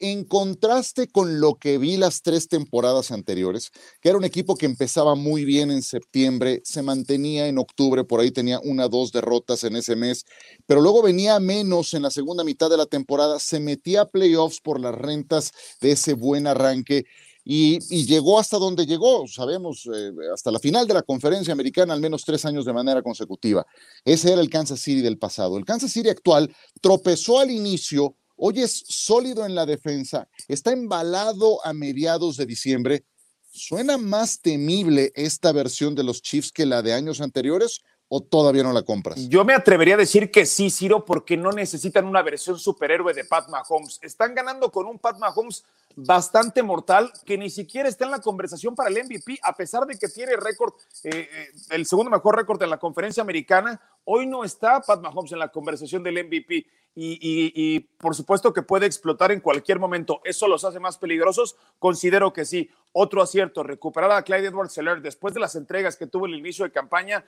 en 0.00 0.24
contraste 0.24 1.08
con 1.08 1.40
lo 1.40 1.56
que 1.56 1.78
vi 1.78 1.96
las 1.96 2.22
tres 2.22 2.48
temporadas 2.48 3.10
anteriores, 3.10 3.70
que 4.00 4.08
era 4.08 4.18
un 4.18 4.24
equipo 4.24 4.54
que 4.54 4.66
empezaba 4.66 5.14
muy 5.14 5.44
bien 5.44 5.70
en 5.70 5.82
septiembre, 5.82 6.60
se 6.64 6.82
mantenía 6.82 7.48
en 7.48 7.58
octubre, 7.58 8.04
por 8.04 8.20
ahí 8.20 8.30
tenía 8.30 8.60
una, 8.60 8.88
dos 8.88 9.12
derrotas 9.12 9.64
en 9.64 9.76
ese 9.76 9.96
mes, 9.96 10.24
pero 10.66 10.80
luego 10.80 11.02
venía 11.02 11.40
menos 11.40 11.94
en 11.94 12.02
la 12.02 12.10
segunda 12.10 12.44
mitad 12.44 12.70
de 12.70 12.76
la 12.76 12.86
temporada, 12.86 13.38
se 13.40 13.60
metía 13.60 14.02
a 14.02 14.08
playoffs 14.08 14.60
por 14.60 14.80
las 14.80 14.94
rentas 14.94 15.52
de 15.80 15.92
ese 15.92 16.14
buen 16.14 16.46
arranque. 16.46 17.04
Y, 17.50 17.78
llegó 18.04 18.38
hasta 18.38 18.58
donde 18.58 18.84
llegó, 18.84 19.26
sabemos, 19.26 19.88
eh, 19.90 20.12
hasta 20.34 20.50
la 20.50 20.58
final 20.58 20.86
de 20.86 20.92
la 20.92 21.02
conferencia 21.02 21.54
americana, 21.54 21.94
al 21.94 22.00
menos 22.00 22.22
tres 22.22 22.44
años 22.44 22.66
de 22.66 22.74
manera 22.74 23.02
consecutiva. 23.02 23.66
Ese 24.04 24.32
era 24.32 24.42
el 24.42 24.50
Kansas 24.50 24.80
City 24.80 25.00
del 25.00 25.16
pasado. 25.16 25.56
El 25.56 25.64
Kansas 25.64 25.90
City 25.90 26.10
actual 26.10 26.54
tropezó 26.82 27.40
al 27.40 27.50
inicio, 27.50 28.16
Hoy 28.40 28.60
es 28.60 28.84
sólido 28.86 29.46
en 29.46 29.56
la 29.56 29.66
defensa, 29.66 30.28
está 30.46 30.70
embalado 30.70 31.64
a 31.64 31.72
mediados 31.72 32.36
de 32.36 32.46
diciembre. 32.46 33.04
¿Suena 33.50 33.98
más 33.98 34.40
temible 34.40 35.10
esta 35.16 35.50
versión 35.50 35.96
de 35.96 36.04
los 36.04 36.22
Chiefs 36.22 36.52
que 36.52 36.64
la 36.64 36.82
de 36.82 36.92
años 36.92 37.20
anteriores 37.20 37.80
o 38.08 38.20
todavía 38.22 38.62
no 38.62 38.72
la 38.72 38.82
compras? 38.82 39.28
Yo 39.28 39.44
me 39.44 39.54
atrevería 39.54 39.94
a 39.94 39.98
decir 39.98 40.30
que 40.30 40.46
sí, 40.46 40.70
Ciro, 40.70 41.04
porque 41.04 41.36
no 41.36 41.52
necesitan 41.52 42.06
una 42.06 42.22
versión 42.22 42.58
superhéroe 42.58 43.14
de 43.14 43.24
Pat 43.24 43.48
Mahomes. 43.48 43.98
Están 44.02 44.34
ganando 44.34 44.70
con 44.70 44.86
un 44.86 44.98
Pat 44.98 45.18
Mahomes 45.18 45.64
bastante 45.94 46.62
mortal 46.62 47.12
que 47.24 47.36
ni 47.36 47.50
siquiera 47.50 47.88
está 47.88 48.04
en 48.04 48.12
la 48.12 48.20
conversación 48.20 48.74
para 48.74 48.88
el 48.88 49.04
MVP, 49.04 49.38
a 49.42 49.54
pesar 49.54 49.84
de 49.84 49.98
que 49.98 50.08
tiene 50.08 50.36
récord, 50.36 50.72
eh, 51.02 51.28
eh, 51.30 51.48
el 51.70 51.86
segundo 51.86 52.10
mejor 52.10 52.36
récord 52.36 52.58
de 52.58 52.66
la 52.66 52.78
conferencia 52.78 53.22
americana. 53.22 53.80
Hoy 54.04 54.26
no 54.26 54.44
está 54.44 54.80
Pat 54.80 55.00
Mahomes 55.00 55.32
en 55.32 55.40
la 55.40 55.48
conversación 55.48 56.02
del 56.02 56.24
MVP 56.24 56.66
y, 57.00 57.80
por 57.98 58.14
supuesto 58.14 58.52
que 58.52 58.62
puede 58.62 58.86
explotar 58.86 59.30
en 59.30 59.40
cualquier 59.40 59.78
momento. 59.78 60.20
¿Eso 60.24 60.48
los 60.48 60.64
hace 60.64 60.80
más 60.80 60.98
peligrosos? 60.98 61.56
Considero 61.78 62.32
que 62.32 62.44
sí. 62.44 62.70
Otro 62.92 63.22
acierto, 63.22 63.62
recuperar 63.62 64.10
a 64.10 64.22
Clyde 64.22 64.48
Edwards 64.48 64.72
Seller 64.72 65.00
después 65.00 65.34
de 65.34 65.40
las 65.40 65.54
entregas 65.54 65.96
que 65.96 66.06
tuvo 66.06 66.26
el 66.26 66.34
inicio 66.34 66.64
de 66.64 66.72
campaña. 66.72 67.24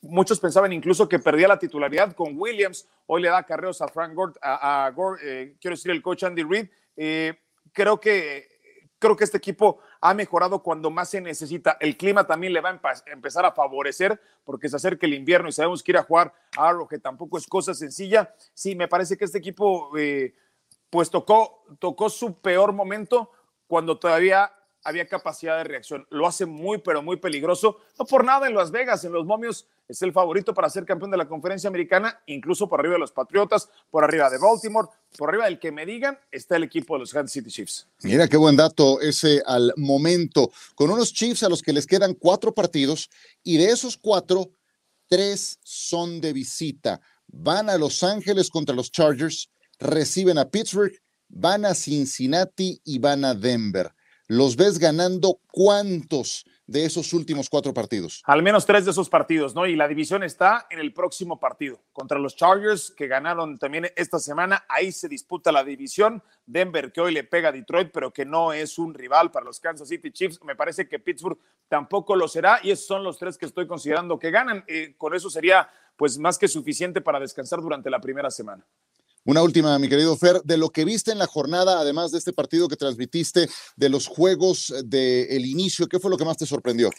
Muchos 0.00 0.40
pensaban 0.40 0.72
incluso 0.72 1.08
que 1.08 1.18
perdía 1.18 1.48
la 1.48 1.58
titularidad 1.58 2.14
con 2.14 2.38
Williams. 2.38 2.88
Hoy 3.06 3.22
le 3.22 3.28
da 3.28 3.42
carreos 3.42 3.82
a 3.82 3.88
Frank 3.88 4.14
Gore, 4.14 4.32
a, 4.40 4.90
Gore, 4.94 5.20
eh, 5.22 5.56
quiero 5.60 5.76
decir, 5.76 5.90
el 5.90 6.02
coach 6.02 6.24
Andy 6.24 6.42
Reid 6.44 6.68
creo 7.72 7.98
que, 7.98 8.48
creo 8.98 9.16
que 9.16 9.24
este 9.24 9.38
equipo 9.38 9.80
ha 10.00 10.14
mejorado 10.14 10.62
cuando 10.62 10.90
más 10.90 11.10
se 11.10 11.20
necesita. 11.20 11.76
El 11.80 11.96
clima 11.96 12.26
también 12.26 12.52
le 12.52 12.60
va 12.60 12.70
a 12.70 13.02
empezar 13.06 13.44
a 13.44 13.52
favorecer 13.52 14.20
porque 14.44 14.68
se 14.68 14.76
acerca 14.76 15.06
el 15.06 15.14
invierno 15.14 15.48
y 15.48 15.52
sabemos 15.52 15.82
que 15.82 15.92
ir 15.92 15.98
a 15.98 16.02
jugar 16.02 16.32
a 16.56 16.72
que 16.88 16.98
tampoco 16.98 17.38
es 17.38 17.46
cosa 17.46 17.74
sencilla. 17.74 18.34
Sí, 18.54 18.74
me 18.74 18.88
parece 18.88 19.16
que 19.16 19.24
este 19.24 19.38
equipo 19.38 19.96
eh, 19.98 20.34
pues 20.90 21.10
tocó, 21.10 21.64
tocó 21.78 22.10
su 22.10 22.40
peor 22.40 22.72
momento 22.72 23.30
cuando 23.66 23.98
todavía 23.98 24.52
había 24.84 25.06
capacidad 25.06 25.56
de 25.58 25.64
reacción. 25.64 26.06
Lo 26.10 26.26
hace 26.26 26.46
muy, 26.46 26.78
pero 26.78 27.02
muy 27.02 27.16
peligroso. 27.16 27.78
No 27.98 28.04
por 28.04 28.24
nada 28.24 28.46
en 28.46 28.54
Las 28.54 28.70
Vegas, 28.70 29.04
en 29.04 29.12
los 29.12 29.24
momios, 29.24 29.66
es 29.88 30.02
el 30.02 30.12
favorito 30.12 30.54
para 30.54 30.70
ser 30.70 30.84
campeón 30.84 31.10
de 31.10 31.16
la 31.16 31.28
conferencia 31.28 31.68
americana, 31.68 32.20
incluso 32.26 32.68
por 32.68 32.80
arriba 32.80 32.94
de 32.94 33.00
los 33.00 33.12
Patriotas, 33.12 33.68
por 33.90 34.04
arriba 34.04 34.30
de 34.30 34.38
Baltimore, 34.38 34.88
por 35.16 35.28
arriba 35.28 35.44
del 35.44 35.58
que 35.58 35.72
me 35.72 35.84
digan, 35.86 36.18
está 36.30 36.56
el 36.56 36.64
equipo 36.64 36.94
de 36.94 37.00
los 37.00 37.12
Kansas 37.12 37.32
City 37.32 37.50
Chiefs. 37.50 37.86
Mira 38.02 38.28
qué 38.28 38.36
buen 38.36 38.56
dato 38.56 39.00
ese 39.00 39.42
al 39.46 39.72
momento, 39.76 40.50
con 40.74 40.90
unos 40.90 41.12
Chiefs 41.12 41.42
a 41.42 41.48
los 41.48 41.62
que 41.62 41.72
les 41.72 41.86
quedan 41.86 42.14
cuatro 42.14 42.54
partidos 42.54 43.10
y 43.42 43.58
de 43.58 43.66
esos 43.66 43.96
cuatro, 43.96 44.50
tres 45.08 45.58
son 45.62 46.20
de 46.20 46.32
visita. 46.32 47.00
Van 47.26 47.70
a 47.70 47.78
Los 47.78 48.02
Ángeles 48.02 48.50
contra 48.50 48.74
los 48.74 48.90
Chargers, 48.90 49.50
reciben 49.78 50.38
a 50.38 50.48
Pittsburgh, 50.48 50.92
van 51.28 51.64
a 51.64 51.74
Cincinnati 51.74 52.80
y 52.84 52.98
van 52.98 53.24
a 53.24 53.34
Denver 53.34 53.92
los 54.28 54.56
ves 54.56 54.78
ganando 54.78 55.40
cuántos 55.50 56.44
de 56.66 56.84
esos 56.84 57.12
últimos 57.12 57.50
cuatro 57.50 57.74
partidos? 57.74 58.22
Al 58.24 58.42
menos 58.42 58.64
tres 58.64 58.84
de 58.84 58.92
esos 58.92 59.08
partidos, 59.08 59.54
¿no? 59.54 59.66
Y 59.66 59.76
la 59.76 59.88
división 59.88 60.22
está 60.22 60.66
en 60.70 60.78
el 60.78 60.92
próximo 60.94 61.38
partido 61.38 61.82
contra 61.92 62.18
los 62.18 62.36
Chargers, 62.36 62.90
que 62.90 63.08
ganaron 63.08 63.58
también 63.58 63.90
esta 63.96 64.18
semana. 64.18 64.64
Ahí 64.68 64.92
se 64.92 65.08
disputa 65.08 65.52
la 65.52 65.64
división. 65.64 66.22
Denver, 66.46 66.92
que 66.92 67.00
hoy 67.00 67.12
le 67.12 67.24
pega 67.24 67.50
a 67.50 67.52
Detroit, 67.52 67.90
pero 67.92 68.12
que 68.12 68.24
no 68.24 68.52
es 68.52 68.78
un 68.78 68.94
rival 68.94 69.30
para 69.30 69.44
los 69.44 69.60
Kansas 69.60 69.88
City 69.88 70.10
Chiefs. 70.10 70.40
Me 70.44 70.56
parece 70.56 70.88
que 70.88 70.98
Pittsburgh 70.98 71.38
tampoco 71.68 72.16
lo 72.16 72.28
será. 72.28 72.60
Y 72.62 72.70
esos 72.70 72.86
son 72.86 73.04
los 73.04 73.18
tres 73.18 73.36
que 73.36 73.46
estoy 73.46 73.66
considerando 73.66 74.18
que 74.18 74.30
ganan. 74.30 74.64
Eh, 74.66 74.94
con 74.96 75.14
eso 75.14 75.28
sería, 75.28 75.68
pues, 75.96 76.18
más 76.18 76.38
que 76.38 76.48
suficiente 76.48 77.00
para 77.00 77.20
descansar 77.20 77.60
durante 77.60 77.90
la 77.90 78.00
primera 78.00 78.30
semana. 78.30 78.66
Una 79.24 79.42
última, 79.42 79.78
mi 79.78 79.88
querido 79.88 80.16
Fer, 80.16 80.42
de 80.42 80.56
lo 80.56 80.70
que 80.70 80.84
viste 80.84 81.12
en 81.12 81.18
la 81.18 81.26
jornada, 81.26 81.78
además 81.78 82.10
de 82.10 82.18
este 82.18 82.32
partido 82.32 82.68
que 82.68 82.76
transmitiste, 82.76 83.48
de 83.76 83.88
los 83.88 84.08
juegos 84.08 84.74
del 84.84 85.46
inicio, 85.46 85.86
¿qué 85.86 86.00
fue 86.00 86.10
lo 86.10 86.16
que 86.16 86.24
más 86.24 86.36
te 86.36 86.46
sorprendió? 86.46 86.90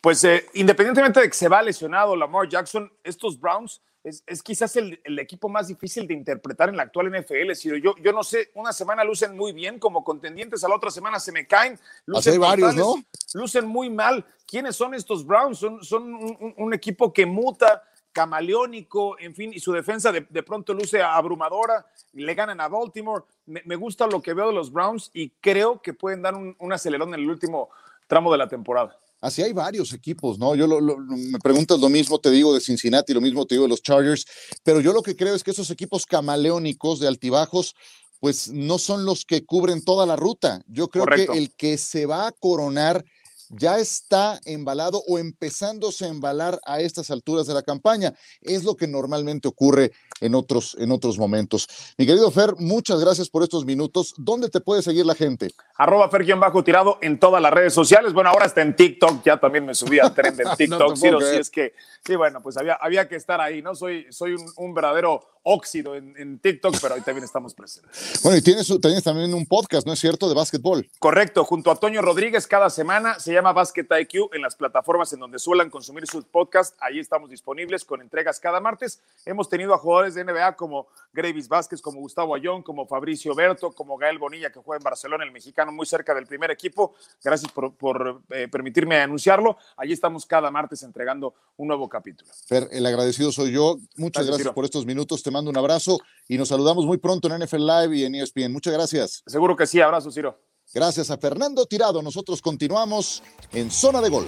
Pues 0.00 0.22
eh, 0.24 0.46
independientemente 0.52 1.20
de 1.20 1.28
que 1.28 1.34
se 1.34 1.48
va 1.48 1.62
lesionado 1.62 2.14
Lamar 2.14 2.46
Jackson, 2.46 2.92
estos 3.02 3.40
Browns 3.40 3.80
es, 4.04 4.42
quizás 4.42 4.76
el, 4.76 5.00
equipo 5.18 5.48
más 5.48 5.68
difícil 5.68 6.06
de 6.06 6.12
interpretar 6.12 6.68
en 6.68 6.76
la 6.76 6.82
actual 6.82 7.10
NFL. 7.10 7.52
Yo, 7.82 7.94
yo 7.96 8.12
no 8.12 8.22
sé, 8.22 8.50
una 8.54 8.70
semana 8.70 9.02
lucen 9.02 9.34
muy 9.34 9.52
bien 9.52 9.78
como 9.78 10.04
contendientes, 10.04 10.62
a 10.62 10.68
la 10.68 10.76
otra 10.76 10.90
semana 10.90 11.18
se 11.18 11.32
me 11.32 11.46
caen. 11.46 11.80
Lucen 12.04 12.38
varios, 12.38 12.74
¿no? 12.74 12.96
Lucen 13.32 13.66
muy 13.66 13.88
mal. 13.88 14.22
¿Quiénes 14.46 14.76
son 14.76 14.92
estos 14.92 15.26
Browns? 15.26 15.58
Son, 15.58 15.82
son 15.82 16.54
un 16.58 16.74
equipo 16.74 17.10
que 17.14 17.24
muta, 17.24 17.82
camaleónico, 18.14 19.18
en 19.18 19.34
fin, 19.34 19.52
y 19.52 19.60
su 19.60 19.72
defensa 19.72 20.12
de, 20.12 20.42
pronto 20.42 20.72
luce 20.72 21.02
abrumadora, 21.02 21.84
le 22.12 22.34
ganan 22.34 22.60
a 22.60 22.68
Baltimore. 22.68 23.24
Me, 23.44 23.76
gusta 23.76 24.06
lo 24.06 24.22
que 24.22 24.32
veo 24.32 24.46
de 24.46 24.54
los 24.54 24.72
Browns 24.72 25.10
y 25.12 25.30
creo 25.40 25.82
que 25.82 25.92
pueden 25.92 26.22
dar 26.22 26.34
un, 26.34 26.72
acelerón 26.72 27.12
en 27.12 27.20
el 27.20 27.28
último 27.28 27.68
tramo 28.06 28.32
de 28.32 28.38
la 28.38 28.48
temporada. 28.48 28.96
Así 29.20 29.42
hay 29.42 29.52
varios 29.52 29.92
equipos, 29.92 30.38
¿no? 30.38 30.54
Yo 30.54 30.68
me 30.68 31.38
preguntas 31.40 31.80
lo 31.80 31.88
mismo, 31.88 32.18
te 32.18 32.30
digo 32.30 32.54
de 32.54 32.60
Cincinnati, 32.60 33.12
lo 33.12 33.20
mismo 33.20 33.46
te 33.46 33.56
digo 33.56 33.64
de 33.64 33.70
los 33.70 33.82
Chargers, 33.82 34.26
pero 34.62 34.80
yo 34.80 34.92
lo 34.92 35.02
que 35.02 35.16
creo 35.16 35.34
es 35.34 35.42
que 35.42 35.50
esos 35.50 35.70
equipos 35.70 36.06
camaleónicos 36.06 37.00
de 37.00 37.08
altibajos, 37.08 37.74
pues 38.20 38.50
no 38.52 38.78
son 38.78 39.04
los 39.04 39.24
que 39.24 39.44
cubren 39.44 39.84
toda 39.84 40.06
la 40.06 40.16
ruta. 40.16 40.62
Yo 40.68 40.88
creo 40.88 41.06
que 41.06 41.26
el 41.36 41.52
que 41.54 41.78
se 41.78 42.06
va 42.06 42.28
a 42.28 42.32
coronar 42.32 43.04
ya 43.50 43.78
está 43.78 44.40
embalado 44.44 45.02
o 45.06 45.18
empezándose 45.18 46.04
a 46.04 46.08
embalar 46.08 46.60
a 46.64 46.80
estas 46.80 47.10
alturas 47.10 47.46
de 47.46 47.54
la 47.54 47.62
campaña. 47.62 48.14
Es 48.40 48.64
lo 48.64 48.76
que 48.76 48.86
normalmente 48.86 49.48
ocurre 49.48 49.92
en 50.20 50.34
otros, 50.34 50.76
en 50.78 50.90
otros 50.92 51.18
momentos. 51.18 51.68
Mi 51.98 52.06
querido 52.06 52.30
Fer, 52.30 52.54
muchas 52.58 53.00
gracias 53.00 53.28
por 53.28 53.42
estos 53.42 53.64
minutos. 53.64 54.14
¿Dónde 54.16 54.48
te 54.48 54.60
puede 54.60 54.82
seguir 54.82 55.06
la 55.06 55.14
gente? 55.14 55.50
Arroba 55.76 56.08
Fer 56.08 56.24
bajo 56.36 56.64
tirado 56.64 56.98
en 57.02 57.18
todas 57.18 57.42
las 57.42 57.52
redes 57.52 57.74
sociales. 57.74 58.12
Bueno, 58.12 58.30
ahora 58.30 58.46
está 58.46 58.62
en 58.62 58.74
TikTok, 58.74 59.22
ya 59.24 59.38
también 59.38 59.66
me 59.66 59.74
subí 59.74 59.98
al 59.98 60.14
tren 60.14 60.36
de 60.36 60.44
TikTok. 60.56 60.96
sí, 60.96 61.08
es 61.38 61.50
que, 61.50 61.74
sí, 62.04 62.16
bueno, 62.16 62.42
pues 62.42 62.56
había, 62.56 62.74
había 62.74 63.08
que 63.08 63.16
estar 63.16 63.40
ahí, 63.40 63.62
¿no? 63.62 63.74
Soy, 63.74 64.06
soy 64.10 64.36
un 64.56 64.74
verdadero 64.74 65.33
óxido 65.44 65.94
en, 65.94 66.38
TikTok, 66.38 66.76
pero 66.80 66.94
ahí 66.94 67.02
también 67.02 67.24
estamos 67.24 67.54
presentes. 67.54 68.20
Bueno, 68.22 68.38
y 68.38 68.42
tienes, 68.42 68.66
también 69.04 69.32
un 69.34 69.46
podcast, 69.46 69.86
¿no 69.86 69.92
es 69.92 69.98
cierto?, 70.00 70.28
de 70.28 70.34
básquetbol. 70.34 70.88
Correcto, 70.98 71.44
junto 71.44 71.70
a 71.70 71.76
Toño 71.76 72.00
Rodríguez 72.02 72.46
cada 72.46 72.70
semana, 72.70 73.20
se 73.20 73.32
llama 73.32 73.52
Basket 73.52 73.86
IQ 74.00 74.34
en 74.34 74.42
las 74.42 74.56
plataformas 74.56 75.12
en 75.12 75.20
donde 75.20 75.38
suelen 75.38 75.70
consumir 75.70 76.06
sus 76.06 76.24
podcasts, 76.24 76.76
ahí 76.80 76.98
estamos 76.98 77.28
disponibles 77.30 77.84
con 77.84 78.00
entregas 78.00 78.40
cada 78.40 78.58
martes. 78.58 79.00
Hemos 79.26 79.48
tenido 79.48 79.74
a 79.74 79.78
jugadores 79.78 80.14
de 80.14 80.24
NBA 80.24 80.56
como 80.56 80.86
Gravis 81.12 81.48
Vázquez, 81.48 81.82
como 81.82 82.00
Gustavo 82.00 82.34
Ayón, 82.34 82.62
como 82.62 82.86
Fabricio 82.86 83.34
Berto, 83.34 83.72
como 83.72 83.98
Gael 83.98 84.18
Bonilla, 84.18 84.50
que 84.50 84.60
juega 84.60 84.78
en 84.78 84.84
Barcelona, 84.84 85.24
el 85.24 85.32
mexicano 85.32 85.72
muy 85.72 85.86
cerca 85.86 86.14
del 86.14 86.26
primer 86.26 86.50
equipo. 86.50 86.94
Gracias 87.22 87.52
por, 87.52 88.22
eh, 88.30 88.48
permitirme 88.48 89.00
anunciarlo. 89.00 89.58
Allí 89.76 89.92
estamos 89.92 90.24
cada 90.24 90.50
martes 90.50 90.82
entregando 90.82 91.34
un 91.58 91.68
nuevo 91.68 91.88
capítulo. 91.88 92.30
Fer, 92.46 92.68
el 92.72 92.86
agradecido 92.86 93.30
soy 93.30 93.52
yo. 93.52 93.78
Muchas 93.96 94.26
gracias, 94.26 94.52
por 94.52 94.64
estos 94.64 94.86
minutos 94.86 95.22
mando 95.34 95.50
un 95.50 95.58
abrazo 95.58 95.98
y 96.28 96.38
nos 96.38 96.48
saludamos 96.48 96.86
muy 96.86 96.98
pronto 96.98 97.28
en 97.28 97.42
NFL 97.42 97.66
Live 97.66 97.96
y 97.96 98.04
en 98.04 98.14
ESPN. 98.14 98.52
Muchas 98.52 98.72
gracias. 98.72 99.22
Seguro 99.26 99.56
que 99.56 99.66
sí, 99.66 99.80
abrazo, 99.80 100.10
Ciro. 100.10 100.40
Gracias 100.72 101.10
a 101.10 101.18
Fernando 101.18 101.66
Tirado. 101.66 102.00
Nosotros 102.00 102.40
continuamos 102.40 103.22
en 103.52 103.70
Zona 103.70 104.00
de 104.00 104.08
Gol. 104.08 104.26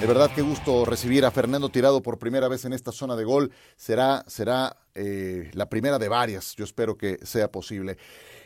De 0.00 0.06
verdad, 0.06 0.30
qué 0.34 0.42
gusto 0.42 0.84
recibir 0.84 1.24
a 1.24 1.30
Fernando 1.30 1.70
Tirado 1.70 2.02
por 2.02 2.18
primera 2.18 2.48
vez 2.48 2.66
en 2.66 2.74
esta 2.74 2.92
zona 2.92 3.16
de 3.16 3.24
gol. 3.24 3.50
Será, 3.76 4.24
será 4.26 4.76
eh, 4.94 5.50
la 5.54 5.70
primera 5.70 5.98
de 5.98 6.08
varias. 6.08 6.54
Yo 6.54 6.64
espero 6.64 6.98
que 6.98 7.18
sea 7.24 7.50
posible. 7.50 7.96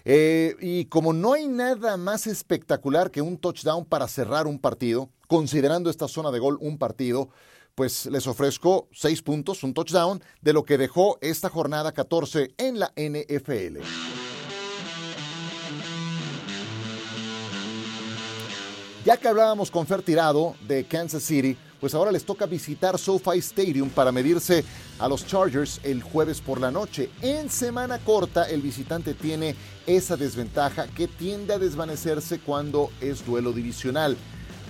Eh, 0.05 0.55
y 0.61 0.85
como 0.85 1.13
no 1.13 1.33
hay 1.33 1.49
nada 1.49 1.97
más 1.97 2.29
espectacular 2.29 3.11
que 3.11 3.21
un 3.21 3.37
touchdown 3.37 3.85
para 3.85 4.07
cerrar 4.07 4.47
un 4.47 4.61
partido, 4.61 5.11
considerando 5.31 5.91
esta 5.91 6.09
zona 6.09 6.33
de 6.33 6.41
gol 6.41 6.59
un 6.61 6.77
partido, 6.77 7.29
pues 7.77 8.07
les 8.07 8.27
ofrezco 8.27 8.89
seis 8.91 9.23
puntos, 9.23 9.63
un 9.63 9.73
touchdown, 9.73 10.21
de 10.41 10.53
lo 10.53 10.65
que 10.65 10.77
dejó 10.77 11.19
esta 11.21 11.49
jornada 11.49 11.93
14 11.93 12.57
en 12.59 12.81
la 12.81 12.93
NFL. 12.97 13.79
Ya 19.05 19.17
que 19.19 19.29
hablábamos 19.29 19.71
con 19.71 19.87
Fer 19.87 20.03
Tirado 20.03 20.57
de 20.67 20.85
Kansas 20.85 21.23
City, 21.23 21.57
pues 21.79 21.95
ahora 21.95 22.11
les 22.11 22.25
toca 22.25 22.47
visitar 22.47 22.99
SoFi 22.99 23.39
Stadium 23.39 23.89
para 23.89 24.11
medirse 24.11 24.65
a 24.99 25.09
los 25.09 25.25
Chargers 25.25 25.81
el 25.85 26.03
jueves 26.03 26.41
por 26.41 26.61
la 26.61 26.73
noche. 26.73 27.09
En 27.23 27.51
semana 27.51 28.01
corta, 28.01 28.51
el 28.51 28.63
visitante 28.63 29.15
tiene 29.15 29.55
esa 29.87 30.17
desventaja 30.17 30.89
que 30.89 31.07
tiende 31.07 31.55
a 31.55 31.59
desvanecerse 31.61 32.41
cuando 32.41 32.91
es 33.01 33.25
duelo 33.25 33.53
divisional. 33.53 34.17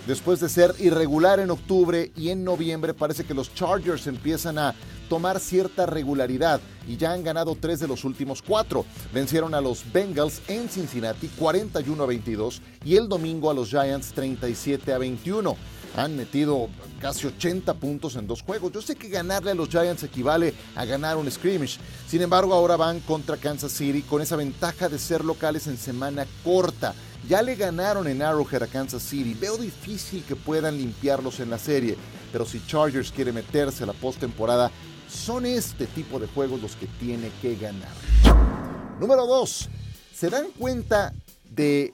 Después 0.07 0.41
de 0.41 0.49
ser 0.49 0.75
irregular 0.79 1.41
en 1.41 1.51
octubre 1.51 2.11
y 2.17 2.31
en 2.31 2.43
noviembre, 2.43 2.95
parece 2.95 3.25
que 3.25 3.35
los 3.35 3.55
Chargers 3.55 4.07
empiezan 4.07 4.59
a 4.59 4.75
tomar 5.11 5.41
cierta 5.41 5.87
regularidad 5.87 6.61
y 6.89 6.97
ya 6.97 7.13
han 7.13 7.23
ganado 7.23 7.57
tres 7.61 7.81
de 7.81 7.89
los 7.89 8.05
últimos 8.05 8.41
cuatro. 8.43 8.87
Vencieron 9.13 9.55
a 9.55 9.61
los 9.61 9.85
Bengals 9.93 10.41
en 10.49 10.69
Cincinnati 10.69 11.29
41 11.29 12.03
a 12.03 12.07
22 12.07 12.63
y 12.85 12.97
el 12.97 13.09
domingo 13.09 13.51
a 13.51 13.55
los 13.55 13.69
Giants 13.69 14.13
37 14.13 14.93
a 14.93 14.99
21. 14.99 15.57
han 15.97 16.17
metido 16.17 16.69
casi 17.01 17.27
80 17.27 17.75
puntos 17.75 18.15
en 18.15 18.29
dos 18.29 18.43
juegos. 18.43 18.73
Yo 18.73 18.81
sé 18.81 18.95
que 18.95 19.09
ganarle 19.09 19.51
a 19.51 19.55
los 19.55 19.69
Giants 19.69 20.05
equivale 20.05 20.55
a 20.77 20.85
ganar 20.85 21.17
un 21.17 21.29
scrimmage. 21.29 21.79
Sin 22.07 22.23
embargo, 22.23 22.55
ahora 22.55 22.77
van 22.77 23.01
contra 23.01 23.37
Kansas 23.37 23.73
City 23.73 24.03
con 24.03 24.23
esa 24.23 24.37
ventaja 24.37 24.89
de 24.89 24.99
ser 24.99 25.25
locales 25.25 25.67
en 25.67 25.77
semana 25.77 26.27
corta. 26.45 26.95
Ya 27.29 27.43
le 27.43 27.55
ganaron 27.55 28.07
en 28.09 28.23
Arrowhead 28.23 28.63
a 28.63 28.67
Kansas 28.67 29.03
City. 29.03 29.35
Veo 29.35 29.57
difícil 29.57 30.25
que 30.25 30.37
puedan 30.37 30.77
limpiarlos 30.77 31.41
en 31.41 31.51
la 31.51 31.59
serie. 31.59 31.97
Pero 32.33 32.45
si 32.45 32.65
Chargers 32.67 33.13
quiere 33.13 33.33
meterse 33.33 33.85
a 33.85 33.87
la 33.87 33.93
postemporada, 33.93 34.71
son 35.09 35.47
este 35.47 35.87
tipo 35.87 36.19
de 36.19 36.27
juegos 36.29 36.61
los 36.63 36.77
que 36.77 36.87
tiene 36.87 37.31
que 37.43 37.57
ganar. 37.57 37.91
Número 38.99 39.27
2. 39.27 39.69
¿Se 40.15 40.31
dan 40.31 40.47
cuenta 40.59 41.13
de 41.51 41.93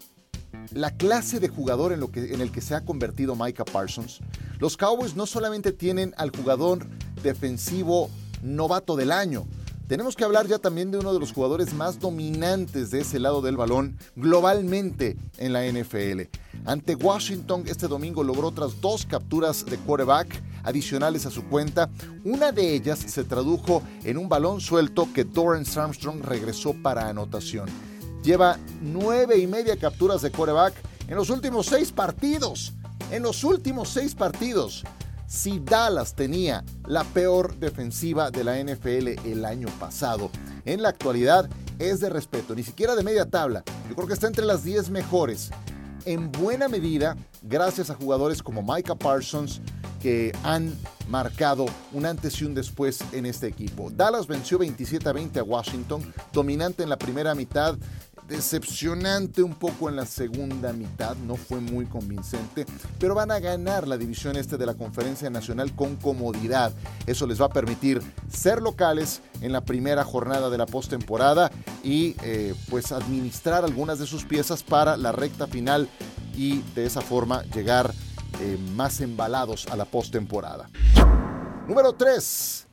la 0.72 0.90
clase 0.90 1.40
de 1.40 1.48
jugador 1.48 1.92
en, 1.92 2.00
lo 2.00 2.10
que, 2.10 2.34
en 2.34 2.40
el 2.40 2.50
que 2.50 2.60
se 2.60 2.74
ha 2.74 2.84
convertido 2.84 3.36
Micah 3.36 3.64
Parsons. 3.64 4.20
Los 4.58 4.76
Cowboys 4.76 5.14
no 5.14 5.26
solamente 5.26 5.72
tienen 5.72 6.14
al 6.16 6.30
jugador 6.30 6.86
defensivo 7.22 8.10
novato 8.42 8.96
del 8.96 9.12
año, 9.12 9.46
tenemos 9.86 10.16
que 10.16 10.24
hablar 10.24 10.46
ya 10.46 10.58
también 10.58 10.90
de 10.90 10.98
uno 10.98 11.12
de 11.12 11.20
los 11.20 11.32
jugadores 11.32 11.74
más 11.74 11.98
dominantes 11.98 12.90
de 12.90 13.00
ese 13.00 13.18
lado 13.18 13.42
del 13.42 13.56
balón 13.56 13.98
globalmente 14.16 15.16
en 15.38 15.52
la 15.52 15.64
NFL. 15.64 16.22
Ante 16.64 16.94
Washington 16.94 17.64
este 17.66 17.88
domingo 17.88 18.24
logró 18.24 18.48
otras 18.48 18.80
dos 18.80 19.06
capturas 19.06 19.64
de 19.64 19.78
quarterback 19.78 20.42
adicionales 20.64 21.26
a 21.26 21.30
su 21.30 21.44
cuenta. 21.44 21.88
Una 22.24 22.52
de 22.52 22.74
ellas 22.74 22.98
se 22.98 23.24
tradujo 23.24 23.82
en 24.04 24.18
un 24.18 24.28
balón 24.28 24.60
suelto 24.60 25.08
que 25.14 25.24
Dorrance 25.24 25.78
Armstrong 25.78 26.22
regresó 26.22 26.74
para 26.82 27.08
anotación 27.08 27.68
lleva 28.26 28.58
nueve 28.82 29.38
y 29.38 29.46
media 29.46 29.76
capturas 29.76 30.20
de 30.20 30.32
coreback 30.32 30.74
en 31.06 31.14
los 31.14 31.30
últimos 31.30 31.66
seis 31.66 31.92
partidos. 31.92 32.72
En 33.12 33.22
los 33.22 33.44
últimos 33.44 33.88
seis 33.88 34.16
partidos. 34.16 34.82
Si 35.26 35.58
Dallas 35.58 36.14
tenía 36.14 36.64
la 36.86 37.02
peor 37.02 37.56
defensiva 37.58 38.30
de 38.30 38.44
la 38.44 38.62
NFL 38.62 39.28
el 39.28 39.44
año 39.44 39.68
pasado, 39.80 40.30
en 40.64 40.82
la 40.82 40.90
actualidad 40.90 41.48
es 41.78 42.00
de 42.00 42.10
respeto, 42.10 42.54
ni 42.54 42.62
siquiera 42.62 42.94
de 42.94 43.02
media 43.02 43.26
tabla. 43.26 43.64
Yo 43.88 43.96
creo 43.96 44.06
que 44.06 44.14
está 44.14 44.28
entre 44.28 44.46
las 44.46 44.62
10 44.62 44.90
mejores. 44.90 45.50
En 46.04 46.30
buena 46.30 46.68
medida, 46.68 47.16
gracias 47.42 47.90
a 47.90 47.96
jugadores 47.96 48.40
como 48.40 48.62
Micah 48.62 48.94
Parsons, 48.94 49.60
que 50.00 50.32
han 50.44 50.72
marcado 51.08 51.66
un 51.92 52.06
antes 52.06 52.40
y 52.40 52.44
un 52.44 52.54
después 52.54 53.00
en 53.12 53.26
este 53.26 53.48
equipo. 53.48 53.90
Dallas 53.90 54.28
venció 54.28 54.58
27 54.58 55.08
a 55.08 55.12
20 55.12 55.40
a 55.40 55.42
Washington, 55.42 56.14
dominante 56.32 56.84
en 56.84 56.88
la 56.88 56.98
primera 56.98 57.34
mitad, 57.34 57.76
decepcionante 58.28 59.42
un 59.42 59.54
poco 59.54 59.88
en 59.88 59.96
la 59.96 60.06
segunda 60.06 60.72
mitad, 60.72 61.16
no 61.16 61.36
fue 61.36 61.60
muy 61.60 61.86
convincente, 61.86 62.66
pero 62.98 63.14
van 63.14 63.30
a 63.30 63.38
ganar 63.38 63.86
la 63.86 63.96
división 63.96 64.36
este 64.36 64.56
de 64.56 64.66
la 64.66 64.74
Conferencia 64.74 65.30
Nacional 65.30 65.74
con 65.74 65.96
comodidad. 65.96 66.72
Eso 67.06 67.26
les 67.26 67.40
va 67.40 67.46
a 67.46 67.50
permitir 67.50 68.02
ser 68.30 68.60
locales 68.62 69.20
en 69.40 69.52
la 69.52 69.62
primera 69.62 70.04
jornada 70.04 70.50
de 70.50 70.58
la 70.58 70.66
postemporada 70.66 71.50
y 71.82 72.16
eh, 72.22 72.54
pues 72.68 72.92
administrar 72.92 73.64
algunas 73.64 73.98
de 73.98 74.06
sus 74.06 74.24
piezas 74.24 74.62
para 74.62 74.96
la 74.96 75.12
recta 75.12 75.46
final 75.46 75.88
y 76.34 76.62
de 76.74 76.86
esa 76.86 77.00
forma 77.00 77.42
llegar 77.54 77.92
eh, 78.40 78.58
más 78.74 79.00
embalados 79.00 79.66
a 79.68 79.76
la 79.76 79.84
postemporada. 79.84 80.68
Número 81.66 81.94
3. 81.94 82.65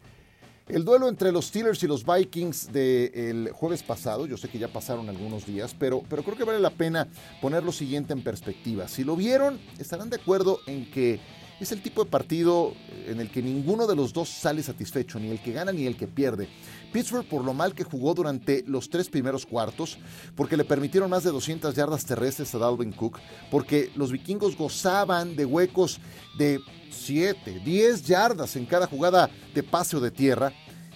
El 0.68 0.86
duelo 0.86 1.10
entre 1.10 1.34
los 1.34 1.48
Steelers 1.48 1.84
y 1.84 1.88
los 1.88 2.06
Vikings 2.06 2.72
del 2.72 3.52
jueves 3.52 3.84
pasado, 3.84 4.26
yo 4.26 4.38
sé 4.38 4.48
que 4.48 4.58
ya 4.58 4.70
pasaron 4.70 5.10
algunos 5.10 5.46
días, 5.46 5.76
pero, 5.78 6.04
pero 6.10 6.24
creo 6.24 6.38
que 6.38 6.46
vale 6.46 6.60
la 6.60 6.70
pena 6.70 7.10
poner 7.42 7.64
lo 7.64 7.74
siguiente 7.74 8.14
en 8.14 8.24
perspectiva. 8.24 8.88
Si 8.88 9.04
lo 9.04 9.18
vieron, 9.18 9.60
estarán 9.78 10.10
de 10.10 10.16
acuerdo 10.16 10.60
en 10.66 10.90
que 10.90 11.20
es 11.64 11.72
el 11.72 11.82
tipo 11.82 12.04
de 12.04 12.10
partido 12.10 12.74
en 13.08 13.20
el 13.20 13.30
que 13.30 13.42
ninguno 13.42 13.88
de 13.88 13.96
los 13.96 14.14
dos 14.14 14.30
sale 14.30 14.62
satisfecho, 14.62 15.20
ni 15.20 15.30
el 15.30 15.42
que 15.42 15.54
gana 15.54 15.72
ni 15.72 15.86
el 15.86 15.98
que 15.98 16.08
pierde. 16.08 16.48
Pittsburgh 16.92 17.28
por 17.28 17.44
lo 17.44 17.54
mal 17.54 17.74
que 17.74 17.84
jugó 17.84 18.14
durante 18.14 18.64
los 18.68 18.90
tres 18.90 19.10
primeros 19.10 19.46
cuartos, 19.46 19.98
porque 20.36 20.58
le 20.58 20.66
permitieron 20.66 21.10
más 21.10 21.24
de 21.24 21.32
200 21.32 21.74
yardas 21.74 22.06
terrestres 22.06 22.54
a 22.54 22.60
Dalvin 22.60 22.92
Cook, 22.92 23.20
porque 23.50 23.92
los 23.96 24.12
vikingos 24.12 24.58
gozaban 24.58 25.36
de 25.36 25.46
huecos 25.46 26.00
de 26.38 26.60
7, 26.92 27.62
10 27.66 28.04
yardas 28.04 28.56
en 28.56 28.66
cada 28.66 28.88
jugada 28.88 29.30
de 29.54 29.64
pase 29.64 29.98
o 29.98 30.00
de 30.00 30.12
tierra. 30.12 30.54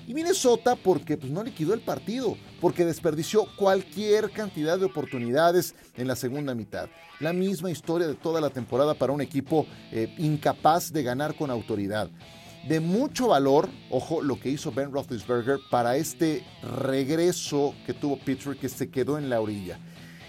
Y 0.07 0.13
Minnesota 0.13 0.77
porque 0.77 1.17
pues, 1.17 1.29
no 1.29 1.43
liquidó 1.43 1.73
el 1.73 1.81
partido, 1.81 2.37
porque 2.61 2.85
desperdició 2.85 3.45
cualquier 3.57 4.31
cantidad 4.31 4.79
de 4.79 4.85
oportunidades 4.85 5.75
en 5.97 6.07
la 6.07 6.15
segunda 6.15 6.55
mitad. 6.55 6.87
La 7.19 7.33
misma 7.33 7.69
historia 7.69 8.07
de 8.07 8.15
toda 8.15 8.39
la 8.39 8.49
temporada 8.49 8.93
para 8.93 9.11
un 9.11 9.19
equipo 9.19 9.67
eh, 9.91 10.15
incapaz 10.17 10.93
de 10.93 11.03
ganar 11.03 11.35
con 11.35 11.51
autoridad. 11.51 12.09
De 12.69 12.79
mucho 12.79 13.27
valor, 13.27 13.67
ojo, 13.89 14.21
lo 14.21 14.39
que 14.39 14.49
hizo 14.49 14.71
Ben 14.71 14.93
Roethlisberger 14.93 15.59
para 15.69 15.97
este 15.97 16.45
regreso 16.63 17.75
que 17.85 17.93
tuvo 17.93 18.17
Pittsburgh 18.17 18.57
que 18.57 18.69
se 18.69 18.89
quedó 18.89 19.17
en 19.17 19.29
la 19.29 19.41
orilla. 19.41 19.77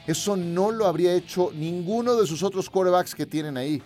Eso 0.08 0.36
no 0.36 0.72
lo 0.72 0.86
habría 0.86 1.14
hecho 1.14 1.52
ninguno 1.54 2.16
de 2.16 2.26
sus 2.26 2.42
otros 2.42 2.68
quarterbacks 2.68 3.14
que 3.14 3.26
tienen 3.26 3.56
ahí. 3.56 3.80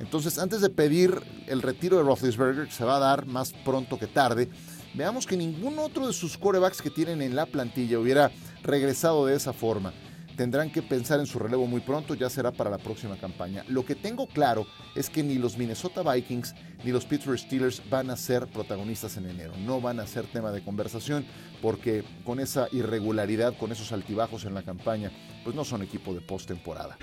Entonces, 0.00 0.38
antes 0.38 0.60
de 0.60 0.68
pedir 0.68 1.18
el 1.46 1.62
retiro 1.62 1.96
de 1.96 2.02
Roethlisberger, 2.02 2.66
que 2.66 2.72
se 2.72 2.84
va 2.84 2.96
a 2.96 3.00
dar 3.00 3.26
más 3.26 3.52
pronto 3.64 3.98
que 3.98 4.06
tarde, 4.06 4.48
veamos 4.94 5.26
que 5.26 5.36
ningún 5.36 5.78
otro 5.78 6.06
de 6.06 6.12
sus 6.12 6.36
corebacks 6.36 6.82
que 6.82 6.90
tienen 6.90 7.22
en 7.22 7.34
la 7.36 7.46
plantilla 7.46 7.98
hubiera 7.98 8.30
regresado 8.62 9.26
de 9.26 9.36
esa 9.36 9.52
forma. 9.52 9.92
Tendrán 10.36 10.70
que 10.70 10.80
pensar 10.80 11.20
en 11.20 11.26
su 11.26 11.38
relevo 11.38 11.66
muy 11.66 11.82
pronto, 11.82 12.14
ya 12.14 12.30
será 12.30 12.50
para 12.50 12.70
la 12.70 12.78
próxima 12.78 13.18
campaña. 13.18 13.62
Lo 13.68 13.84
que 13.84 13.94
tengo 13.94 14.26
claro 14.26 14.66
es 14.94 15.10
que 15.10 15.22
ni 15.22 15.34
los 15.34 15.58
Minnesota 15.58 16.02
Vikings 16.02 16.54
ni 16.82 16.92
los 16.92 17.04
Pittsburgh 17.04 17.38
Steelers 17.38 17.82
van 17.90 18.08
a 18.08 18.16
ser 18.16 18.46
protagonistas 18.46 19.18
en 19.18 19.28
enero. 19.28 19.52
No 19.66 19.82
van 19.82 20.00
a 20.00 20.06
ser 20.06 20.26
tema 20.26 20.50
de 20.50 20.64
conversación 20.64 21.26
porque 21.60 22.04
con 22.24 22.40
esa 22.40 22.68
irregularidad, 22.72 23.58
con 23.58 23.70
esos 23.70 23.92
altibajos 23.92 24.46
en 24.46 24.54
la 24.54 24.62
campaña, 24.62 25.10
pues 25.44 25.54
no 25.54 25.62
son 25.62 25.82
equipo 25.82 26.14
de 26.14 26.22
postemporada. 26.22 26.96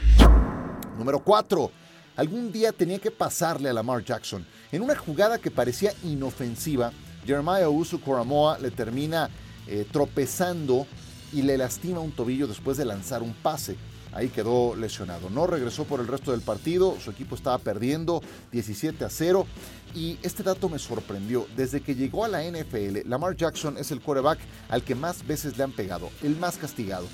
Número 0.98 1.24
4 1.24 1.72
algún 2.18 2.52
día 2.52 2.72
tenía 2.72 2.98
que 2.98 3.12
pasarle 3.12 3.70
a 3.70 3.74
Lamar 3.74 4.04
Jackson. 4.04 4.46
En 4.72 4.82
una 4.82 4.96
jugada 4.96 5.38
que 5.38 5.52
parecía 5.52 5.94
inofensiva, 6.04 6.92
Jeremiah 7.28 7.70
Usu 7.70 8.00
Coramoa 8.00 8.58
le 8.58 8.72
termina 8.72 9.30
eh, 9.68 9.86
tropezando 9.92 10.88
y 11.34 11.42
le 11.42 11.58
lastima 11.58 12.00
un 12.00 12.14
tobillo 12.14 12.48
después 12.48 12.78
de 12.78 12.86
lanzar 12.86 13.22
un 13.22 13.34
pase. 13.34 13.76
Ahí 14.14 14.30
quedó 14.30 14.76
lesionado. 14.76 15.30
No 15.30 15.46
regresó 15.46 15.84
por 15.84 16.00
el 16.00 16.08
resto 16.08 16.32
del 16.32 16.42
partido. 16.42 16.98
Su 17.00 17.12
equipo 17.12 17.36
estaba 17.36 17.58
perdiendo 17.58 18.22
17 18.52 19.04
a 19.04 19.10
0. 19.10 19.46
Y 19.94 20.18
este 20.24 20.42
dato 20.42 20.70
me 20.70 20.80
sorprendió. 20.80 21.46
Desde 21.56 21.82
que 21.82 21.96
llegó 21.96 22.24
a 22.24 22.30
la 22.30 22.44
NFL, 22.44 23.08
Lamar 23.08 23.36
Jackson 23.36 23.78
es 23.78 23.92
el 23.92 24.02
quarterback 24.02 24.40
al 24.70 24.84
que 24.84 24.96
más 24.96 25.28
veces 25.28 25.58
le 25.58 25.66
han 25.66 25.74
pegado, 25.74 26.10
el 26.24 26.38
más 26.38 26.58
castigado. 26.58 27.08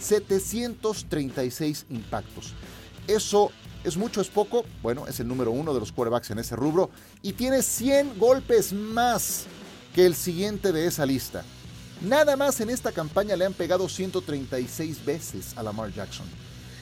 736 0.00 1.86
impactos. 1.90 2.54
Eso 3.06 3.52
¿Es 3.84 3.96
mucho, 3.96 4.20
es 4.20 4.28
poco? 4.28 4.64
Bueno, 4.82 5.06
es 5.06 5.20
el 5.20 5.28
número 5.28 5.52
uno 5.52 5.72
de 5.72 5.78
los 5.78 5.92
quarterbacks 5.92 6.30
en 6.30 6.40
ese 6.40 6.56
rubro 6.56 6.90
y 7.22 7.32
tiene 7.32 7.62
100 7.62 8.18
golpes 8.18 8.72
más 8.72 9.46
que 9.98 10.06
el 10.06 10.14
siguiente 10.14 10.70
de 10.70 10.86
esa 10.86 11.04
lista. 11.04 11.42
Nada 12.02 12.36
más 12.36 12.60
en 12.60 12.70
esta 12.70 12.92
campaña 12.92 13.34
le 13.34 13.44
han 13.44 13.52
pegado 13.52 13.88
136 13.88 15.04
veces 15.04 15.54
a 15.56 15.62
Lamar 15.64 15.92
Jackson. 15.92 16.24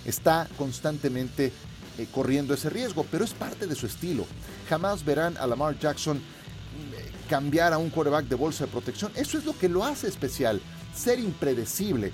Está 0.04 0.46
constantemente 0.58 1.50
eh, 1.96 2.06
corriendo 2.12 2.52
ese 2.52 2.68
riesgo, 2.68 3.06
pero 3.10 3.24
es 3.24 3.32
parte 3.32 3.66
de 3.66 3.74
su 3.74 3.86
estilo. 3.86 4.26
Jamás 4.68 5.02
verán 5.02 5.34
a 5.38 5.46
Lamar 5.46 5.78
Jackson 5.78 6.18
eh, 6.18 7.10
cambiar 7.26 7.72
a 7.72 7.78
un 7.78 7.88
quarterback 7.88 8.26
de 8.26 8.34
bolsa 8.34 8.66
de 8.66 8.70
protección. 8.70 9.10
Eso 9.14 9.38
es 9.38 9.46
lo 9.46 9.58
que 9.58 9.70
lo 9.70 9.82
hace 9.82 10.08
especial, 10.08 10.60
ser 10.94 11.18
impredecible. 11.18 12.12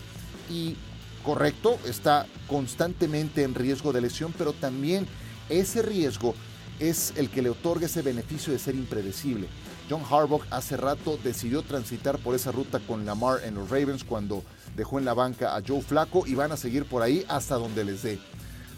Y 0.48 0.76
correcto, 1.24 1.80
está 1.84 2.28
constantemente 2.46 3.42
en 3.42 3.56
riesgo 3.56 3.92
de 3.92 4.02
lesión, 4.02 4.32
pero 4.38 4.52
también 4.52 5.08
ese 5.48 5.82
riesgo 5.82 6.36
es 6.78 7.12
el 7.16 7.28
que 7.28 7.42
le 7.42 7.50
otorga 7.50 7.86
ese 7.86 8.02
beneficio 8.02 8.52
de 8.52 8.60
ser 8.60 8.76
impredecible. 8.76 9.48
John 9.92 10.04
Harbaugh 10.10 10.40
hace 10.48 10.78
rato 10.78 11.18
decidió 11.22 11.60
transitar 11.60 12.16
por 12.16 12.34
esa 12.34 12.50
ruta 12.50 12.80
con 12.80 13.04
Lamar 13.04 13.40
en 13.44 13.54
los 13.54 13.68
Ravens 13.68 14.04
cuando 14.04 14.42
dejó 14.74 14.98
en 14.98 15.04
la 15.04 15.12
banca 15.12 15.54
a 15.54 15.60
Joe 15.60 15.82
Flaco 15.82 16.26
y 16.26 16.34
van 16.34 16.50
a 16.50 16.56
seguir 16.56 16.86
por 16.86 17.02
ahí 17.02 17.26
hasta 17.28 17.56
donde 17.56 17.84
les 17.84 18.02
dé. 18.02 18.18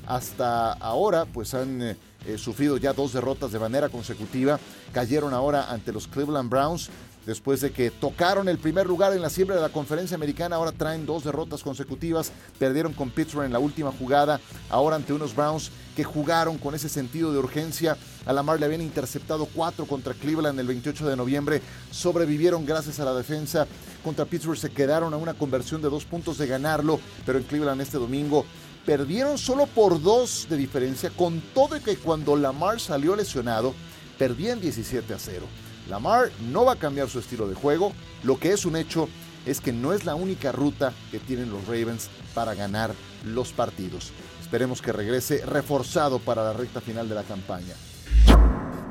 Hasta 0.09 0.73
ahora, 0.73 1.25
pues 1.25 1.55
han 1.55 1.81
eh, 1.83 1.97
eh, 2.27 2.37
sufrido 2.37 2.79
ya 2.79 2.93
dos 2.93 3.13
derrotas 3.13 3.53
de 3.53 3.61
manera 3.61 3.91
consecutiva. 3.91 4.59
Cayeron 4.93 5.33
ahora 5.33 5.71
ante 5.71 5.93
los 5.93 6.09
Cleveland 6.09 6.51
Browns 6.51 6.91
Después 7.27 7.63
de 7.63 7.73
que 7.73 7.91
tocaron 7.91 8.49
el 8.49 8.59
primer 8.59 8.87
lugar 8.87 9.15
en 9.15 9.23
la 9.23 9.31
siembra 9.31 9.57
de 9.57 9.63
la 9.63 9.71
conferencia 9.71 10.15
americana, 10.15 10.57
ahora 10.57 10.73
traen 10.73 11.07
dos 11.07 11.25
derrotas 11.25 11.63
consecutivas. 11.63 12.33
Perdieron 12.59 12.93
con 12.93 13.11
Pittsburgh 13.11 13.47
en 13.47 13.53
la 13.53 13.59
última 13.59 13.91
jugada, 13.93 14.41
ahora 14.69 14.97
ante 14.97 15.15
unos 15.15 15.35
Browns 15.35 15.71
que 15.97 16.05
jugaron 16.05 16.59
con 16.59 16.75
ese 16.75 16.89
sentido 16.89 17.33
de 17.33 17.39
urgencia. 17.39 17.97
A 18.27 18.33
Lamar 18.33 18.59
le 18.59 18.67
habían 18.67 18.81
interceptado 18.81 19.47
cuatro 19.47 19.87
contra 19.87 20.15
Cleveland 20.15 20.59
el 20.59 20.67
28 20.67 21.09
de 21.09 21.17
noviembre. 21.17 21.61
Sobrevivieron 21.91 22.65
gracias 22.65 23.01
a 23.01 23.05
la 23.05 23.15
defensa. 23.15 23.67
Contra 24.03 24.25
Pittsburgh 24.25 24.59
se 24.59 24.71
quedaron 24.71 25.13
a 25.13 25.19
una 25.19 25.35
conversión 25.35 25.83
de 25.83 25.91
dos 25.91 26.05
puntos 26.05 26.39
de 26.39 26.47
ganarlo, 26.47 27.01
pero 27.27 27.39
en 27.39 27.45
Cleveland 27.45 27.81
este 27.81 27.99
domingo 27.99 28.45
perdieron 28.87 29.39
solo 29.39 29.67
por 29.67 30.01
dos 30.01 30.47
de 30.49 30.57
diferencia, 30.57 31.11
con 31.11 31.41
todo 31.55 31.77
y 31.77 31.81
que 31.81 31.97
cuando 31.97 32.37
Lamar 32.37 32.81
salió 32.81 33.17
lesionado, 33.17 33.75
perdían 34.19 34.61
17 34.61 35.15
a 35.15 35.19
0. 35.19 35.47
Lamar 35.89 36.31
no 36.51 36.65
va 36.65 36.73
a 36.73 36.79
cambiar 36.79 37.09
su 37.09 37.19
estilo 37.19 37.49
de 37.49 37.55
juego, 37.55 37.93
lo 38.23 38.39
que 38.39 38.53
es 38.53 38.65
un 38.65 38.77
hecho 38.77 39.09
es 39.47 39.61
que 39.61 39.73
no 39.73 39.93
es 39.93 40.05
la 40.05 40.15
única 40.15 40.53
ruta 40.53 40.93
que 41.11 41.19
tienen 41.19 41.51
los 41.51 41.67
Ravens 41.67 42.09
para 42.35 42.55
ganar 42.55 42.95
los 43.25 43.53
partidos. 43.53 44.13
Esperemos 44.41 44.81
que 44.81 44.93
regrese 44.93 45.45
reforzado 45.45 46.19
para 46.19 46.45
la 46.45 46.53
recta 46.53 46.81
final 46.81 47.09
de 47.09 47.15
la 47.15 47.23
campaña. 47.25 47.75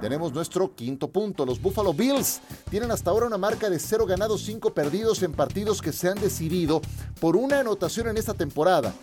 Tenemos 0.03 0.33
nuestro 0.33 0.75
quinto 0.75 1.07
punto. 1.07 1.45
Los 1.45 1.61
Buffalo 1.61 1.93
Bills 1.93 2.41
tienen 2.69 2.91
hasta 2.91 3.09
ahora 3.09 3.25
una 3.25 3.37
marca 3.37 3.69
de 3.69 3.79
0 3.79 4.05
ganados, 4.05 4.43
5 4.43 4.73
perdidos 4.73 5.23
en 5.23 5.31
partidos 5.31 5.81
que 5.81 5.93
se 5.93 6.09
han 6.09 6.19
decidido 6.19 6.81
por 7.21 7.37
una 7.37 7.61
anotación 7.61 8.09
en 8.09 8.17
esta 8.17 8.33
temporada. 8.33 8.93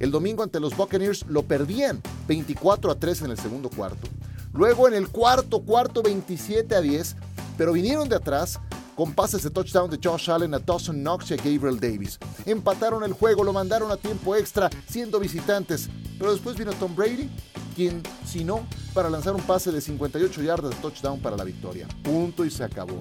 El 0.00 0.10
domingo 0.10 0.42
ante 0.42 0.58
los 0.58 0.76
Buccaneers 0.76 1.24
lo 1.28 1.44
perdían 1.44 2.02
24 2.26 2.90
a 2.90 2.96
3 2.96 3.22
en 3.22 3.30
el 3.30 3.38
segundo 3.38 3.70
cuarto. 3.70 4.08
Luego 4.52 4.88
en 4.88 4.94
el 4.94 5.10
cuarto 5.10 5.60
cuarto 5.60 6.02
27 6.02 6.74
a 6.74 6.80
10, 6.80 7.14
pero 7.56 7.72
vinieron 7.72 8.08
de 8.08 8.16
atrás 8.16 8.58
con 8.96 9.12
pases 9.12 9.44
de 9.44 9.50
touchdown 9.50 9.88
de 9.88 10.00
Josh 10.02 10.28
Allen 10.28 10.54
a 10.54 10.58
Dawson 10.58 10.96
Knox 10.96 11.30
y 11.30 11.34
a 11.34 11.36
Gabriel 11.36 11.78
Davis. 11.78 12.18
Empataron 12.46 13.04
el 13.04 13.12
juego, 13.12 13.44
lo 13.44 13.52
mandaron 13.52 13.92
a 13.92 13.96
tiempo 13.96 14.34
extra 14.34 14.68
siendo 14.88 15.20
visitantes, 15.20 15.88
pero 16.18 16.32
después 16.32 16.56
vino 16.56 16.72
Tom 16.72 16.96
Brady, 16.96 17.30
quien, 17.78 18.02
si 18.26 18.42
no, 18.42 18.66
para 18.92 19.08
lanzar 19.08 19.36
un 19.36 19.42
pase 19.42 19.70
de 19.70 19.80
58 19.80 20.42
yardas 20.42 20.70
de 20.70 20.76
touchdown 20.78 21.20
para 21.20 21.36
la 21.36 21.44
victoria. 21.44 21.86
Punto 22.02 22.44
y 22.44 22.50
se 22.50 22.64
acabó. 22.64 23.00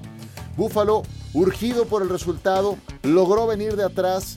Buffalo, 0.56 1.02
urgido 1.34 1.86
por 1.86 2.04
el 2.04 2.10
resultado, 2.10 2.78
logró 3.02 3.48
venir 3.48 3.76
de 3.76 3.86
atrás, 3.86 4.36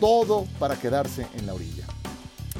todo 0.00 0.46
para 0.58 0.74
quedarse 0.74 1.28
en 1.36 1.46
la 1.46 1.54
orilla. 1.54 1.84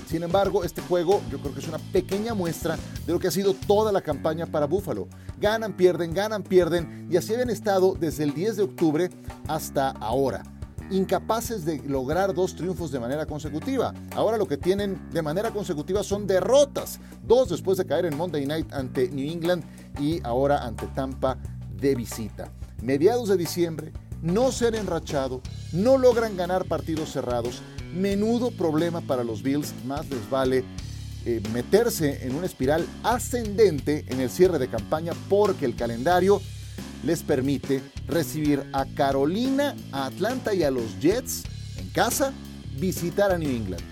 Sin 0.08 0.22
embargo, 0.22 0.62
este 0.62 0.80
juego 0.80 1.20
yo 1.28 1.40
creo 1.40 1.52
que 1.52 1.58
es 1.58 1.66
una 1.66 1.78
pequeña 1.78 2.34
muestra 2.34 2.78
de 3.04 3.12
lo 3.12 3.18
que 3.18 3.26
ha 3.26 3.32
sido 3.32 3.52
toda 3.52 3.90
la 3.90 4.00
campaña 4.00 4.46
para 4.46 4.66
Buffalo. 4.66 5.08
Ganan, 5.40 5.72
pierden, 5.72 6.14
ganan, 6.14 6.44
pierden 6.44 7.08
y 7.10 7.16
así 7.16 7.34
habían 7.34 7.50
estado 7.50 7.96
desde 7.98 8.22
el 8.22 8.32
10 8.32 8.58
de 8.58 8.62
octubre 8.62 9.10
hasta 9.48 9.90
ahora 9.90 10.44
incapaces 10.90 11.64
de 11.64 11.82
lograr 11.86 12.34
dos 12.34 12.54
triunfos 12.54 12.90
de 12.90 13.00
manera 13.00 13.26
consecutiva. 13.26 13.94
Ahora 14.14 14.36
lo 14.36 14.46
que 14.46 14.56
tienen 14.56 15.10
de 15.10 15.22
manera 15.22 15.50
consecutiva 15.50 16.02
son 16.02 16.26
derrotas. 16.26 17.00
Dos 17.22 17.48
después 17.48 17.78
de 17.78 17.86
caer 17.86 18.06
en 18.06 18.16
Monday 18.16 18.46
Night 18.46 18.72
ante 18.72 19.08
New 19.10 19.30
England 19.30 19.64
y 20.00 20.20
ahora 20.24 20.64
ante 20.64 20.86
Tampa 20.88 21.38
de 21.76 21.94
visita. 21.94 22.50
Mediados 22.82 23.28
de 23.28 23.36
diciembre, 23.36 23.92
no 24.22 24.52
se 24.52 24.68
han 24.68 24.74
enrachado, 24.74 25.40
no 25.72 25.96
logran 25.98 26.36
ganar 26.36 26.64
partidos 26.64 27.12
cerrados 27.12 27.62
menudo 27.94 28.50
problema 28.50 29.00
para 29.00 29.24
los 29.24 29.42
Bills, 29.42 29.72
más 29.86 30.08
les 30.10 30.28
vale 30.28 30.64
eh, 31.24 31.42
meterse 31.52 32.26
en 32.26 32.34
una 32.34 32.46
espiral 32.46 32.86
ascendente 33.02 34.04
en 34.08 34.20
el 34.20 34.30
cierre 34.30 34.58
de 34.58 34.68
campaña 34.68 35.12
porque 35.28 35.64
el 35.64 35.74
calendario 35.74 36.40
les 37.04 37.22
permite 37.22 37.82
recibir 38.06 38.64
a 38.72 38.84
Carolina, 38.86 39.74
a 39.92 40.06
Atlanta 40.06 40.54
y 40.54 40.62
a 40.62 40.70
los 40.70 40.98
Jets 41.00 41.44
en 41.78 41.88
casa, 41.90 42.32
visitar 42.78 43.32
a 43.32 43.38
New 43.38 43.50
England. 43.50 43.82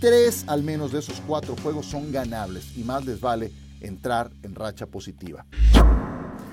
Tres 0.00 0.44
al 0.46 0.62
menos 0.62 0.92
de 0.92 0.98
esos 0.98 1.20
cuatro 1.26 1.56
juegos 1.62 1.86
son 1.86 2.12
ganables 2.12 2.76
y 2.76 2.84
más 2.84 3.04
les 3.04 3.20
vale 3.20 3.52
entrar 3.80 4.30
en 4.42 4.54
racha 4.54 4.86
positiva. 4.86 5.46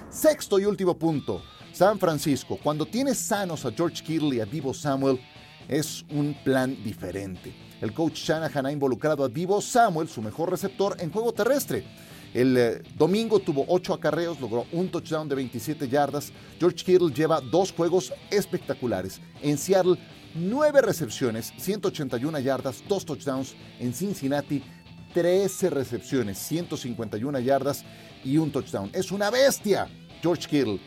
Sexto 0.10 0.60
y 0.60 0.66
último 0.66 0.98
punto, 0.98 1.42
San 1.74 2.00
Francisco. 2.00 2.58
Cuando 2.62 2.86
tienes 2.86 3.18
sanos 3.18 3.66
a 3.66 3.72
George 3.72 4.04
Kittle 4.04 4.36
y 4.36 4.40
a 4.40 4.46
Divo 4.46 4.74
Samuel, 4.74 5.20
es 5.68 6.04
un 6.10 6.36
plan 6.44 6.78
diferente. 6.84 7.54
El 7.82 7.94
coach 7.94 8.16
Shanahan 8.16 8.66
ha 8.66 8.72
involucrado 8.72 9.24
a 9.24 9.30
Divo 9.30 9.62
Samuel, 9.62 10.08
su 10.08 10.22
mejor 10.22 10.52
receptor, 10.52 10.98
en 11.00 11.12
juego 11.12 11.34
terrestre. 11.34 11.84
El 12.34 12.58
eh, 12.58 12.82
domingo 12.98 13.40
tuvo 13.40 13.66
8 13.68 13.94
acarreos, 13.94 14.40
logró 14.40 14.66
un 14.72 14.90
touchdown 14.90 15.28
de 15.28 15.36
27 15.36 15.88
yardas. 15.90 16.32
George 16.60 16.84
Kittle 16.86 17.14
lleva 17.14 17.42
dos 17.42 17.74
juegos 17.74 18.14
espectaculares. 18.30 19.20
En 19.42 19.58
Seattle, 19.58 19.98
9 20.36 20.82
recepciones, 20.82 21.54
181 21.58 22.40
yardas, 22.40 22.84
2 22.88 23.06
touchdowns. 23.06 23.56
En 23.80 23.94
Cincinnati, 23.94 24.64
13 25.14 25.70
recepciones, 25.72 26.38
151 26.38 27.40
yardas 27.40 27.84
y 28.24 28.38
un 28.38 28.52
touchdown. 28.52 28.90
Es 28.94 29.12
una 29.12 29.30
bestia, 29.30 29.88
George 30.22 30.48
Kittle. 30.48 30.80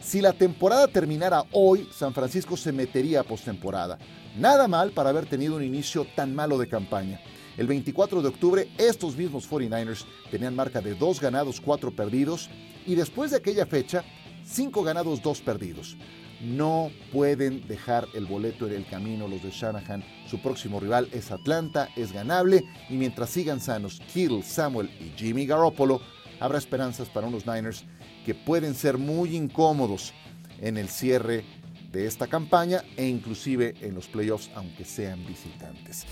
Si 0.00 0.20
la 0.20 0.32
temporada 0.32 0.88
terminara 0.88 1.44
hoy, 1.52 1.88
San 1.92 2.14
Francisco 2.14 2.56
se 2.56 2.72
metería 2.72 3.20
a 3.20 3.24
postemporada. 3.24 3.98
Nada 4.38 4.68
mal 4.68 4.92
para 4.92 5.10
haber 5.10 5.26
tenido 5.26 5.56
un 5.56 5.62
inicio 5.62 6.06
tan 6.14 6.34
malo 6.34 6.58
de 6.58 6.68
campaña. 6.68 7.20
El 7.56 7.66
24 7.66 8.20
de 8.20 8.28
octubre, 8.28 8.68
estos 8.76 9.16
mismos 9.16 9.48
49ers 9.50 10.04
tenían 10.30 10.54
marca 10.54 10.80
de 10.80 10.94
2 10.94 11.20
ganados, 11.20 11.60
4 11.60 11.90
perdidos, 11.90 12.50
y 12.86 12.94
después 12.94 13.30
de 13.30 13.38
aquella 13.38 13.64
fecha, 13.64 14.04
5 14.44 14.82
ganados, 14.82 15.22
2 15.22 15.40
perdidos. 15.40 15.96
No 16.42 16.90
pueden 17.12 17.66
dejar 17.66 18.06
el 18.14 18.26
boleto 18.26 18.66
en 18.66 18.74
el 18.74 18.86
camino 18.86 19.26
los 19.26 19.42
de 19.42 19.50
Shanahan. 19.50 20.04
Su 20.28 20.38
próximo 20.42 20.80
rival 20.80 21.08
es 21.12 21.30
Atlanta, 21.30 21.88
es 21.96 22.12
ganable, 22.12 22.62
y 22.90 22.94
mientras 22.94 23.30
sigan 23.30 23.60
sanos 23.60 24.02
Kittle, 24.12 24.42
Samuel 24.42 24.90
y 25.00 25.18
Jimmy 25.18 25.46
Garoppolo, 25.46 26.02
habrá 26.40 26.58
esperanzas 26.58 27.08
para 27.08 27.26
unos 27.26 27.46
Niners 27.46 27.84
que 28.26 28.34
pueden 28.34 28.74
ser 28.74 28.98
muy 28.98 29.34
incómodos 29.34 30.12
en 30.60 30.76
el 30.76 30.88
cierre 30.88 31.44
de 31.90 32.06
esta 32.06 32.26
campaña 32.26 32.82
e 32.98 33.06
inclusive 33.06 33.74
en 33.80 33.94
los 33.94 34.06
playoffs, 34.08 34.50
aunque 34.54 34.84
sean 34.84 35.24
visitantes. 35.26 36.04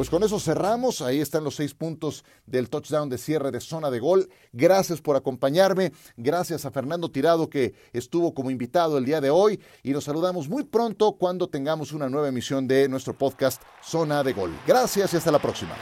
Pues 0.00 0.08
con 0.08 0.22
eso 0.22 0.40
cerramos. 0.40 1.02
Ahí 1.02 1.20
están 1.20 1.44
los 1.44 1.56
seis 1.56 1.74
puntos 1.74 2.24
del 2.46 2.70
touchdown 2.70 3.10
de 3.10 3.18
cierre 3.18 3.50
de 3.50 3.60
zona 3.60 3.90
de 3.90 3.98
gol. 3.98 4.30
Gracias 4.50 5.02
por 5.02 5.14
acompañarme. 5.14 5.92
Gracias 6.16 6.64
a 6.64 6.70
Fernando 6.70 7.10
Tirado 7.10 7.50
que 7.50 7.74
estuvo 7.92 8.32
como 8.32 8.50
invitado 8.50 8.96
el 8.96 9.04
día 9.04 9.20
de 9.20 9.28
hoy. 9.28 9.60
Y 9.82 9.90
nos 9.90 10.04
saludamos 10.04 10.48
muy 10.48 10.64
pronto 10.64 11.18
cuando 11.18 11.50
tengamos 11.50 11.92
una 11.92 12.08
nueva 12.08 12.28
emisión 12.28 12.66
de 12.66 12.88
nuestro 12.88 13.12
podcast 13.12 13.60
Zona 13.84 14.24
de 14.24 14.32
Gol. 14.32 14.58
Gracias 14.66 15.12
y 15.12 15.18
hasta 15.18 15.32
la 15.32 15.38
próxima. 15.38 15.76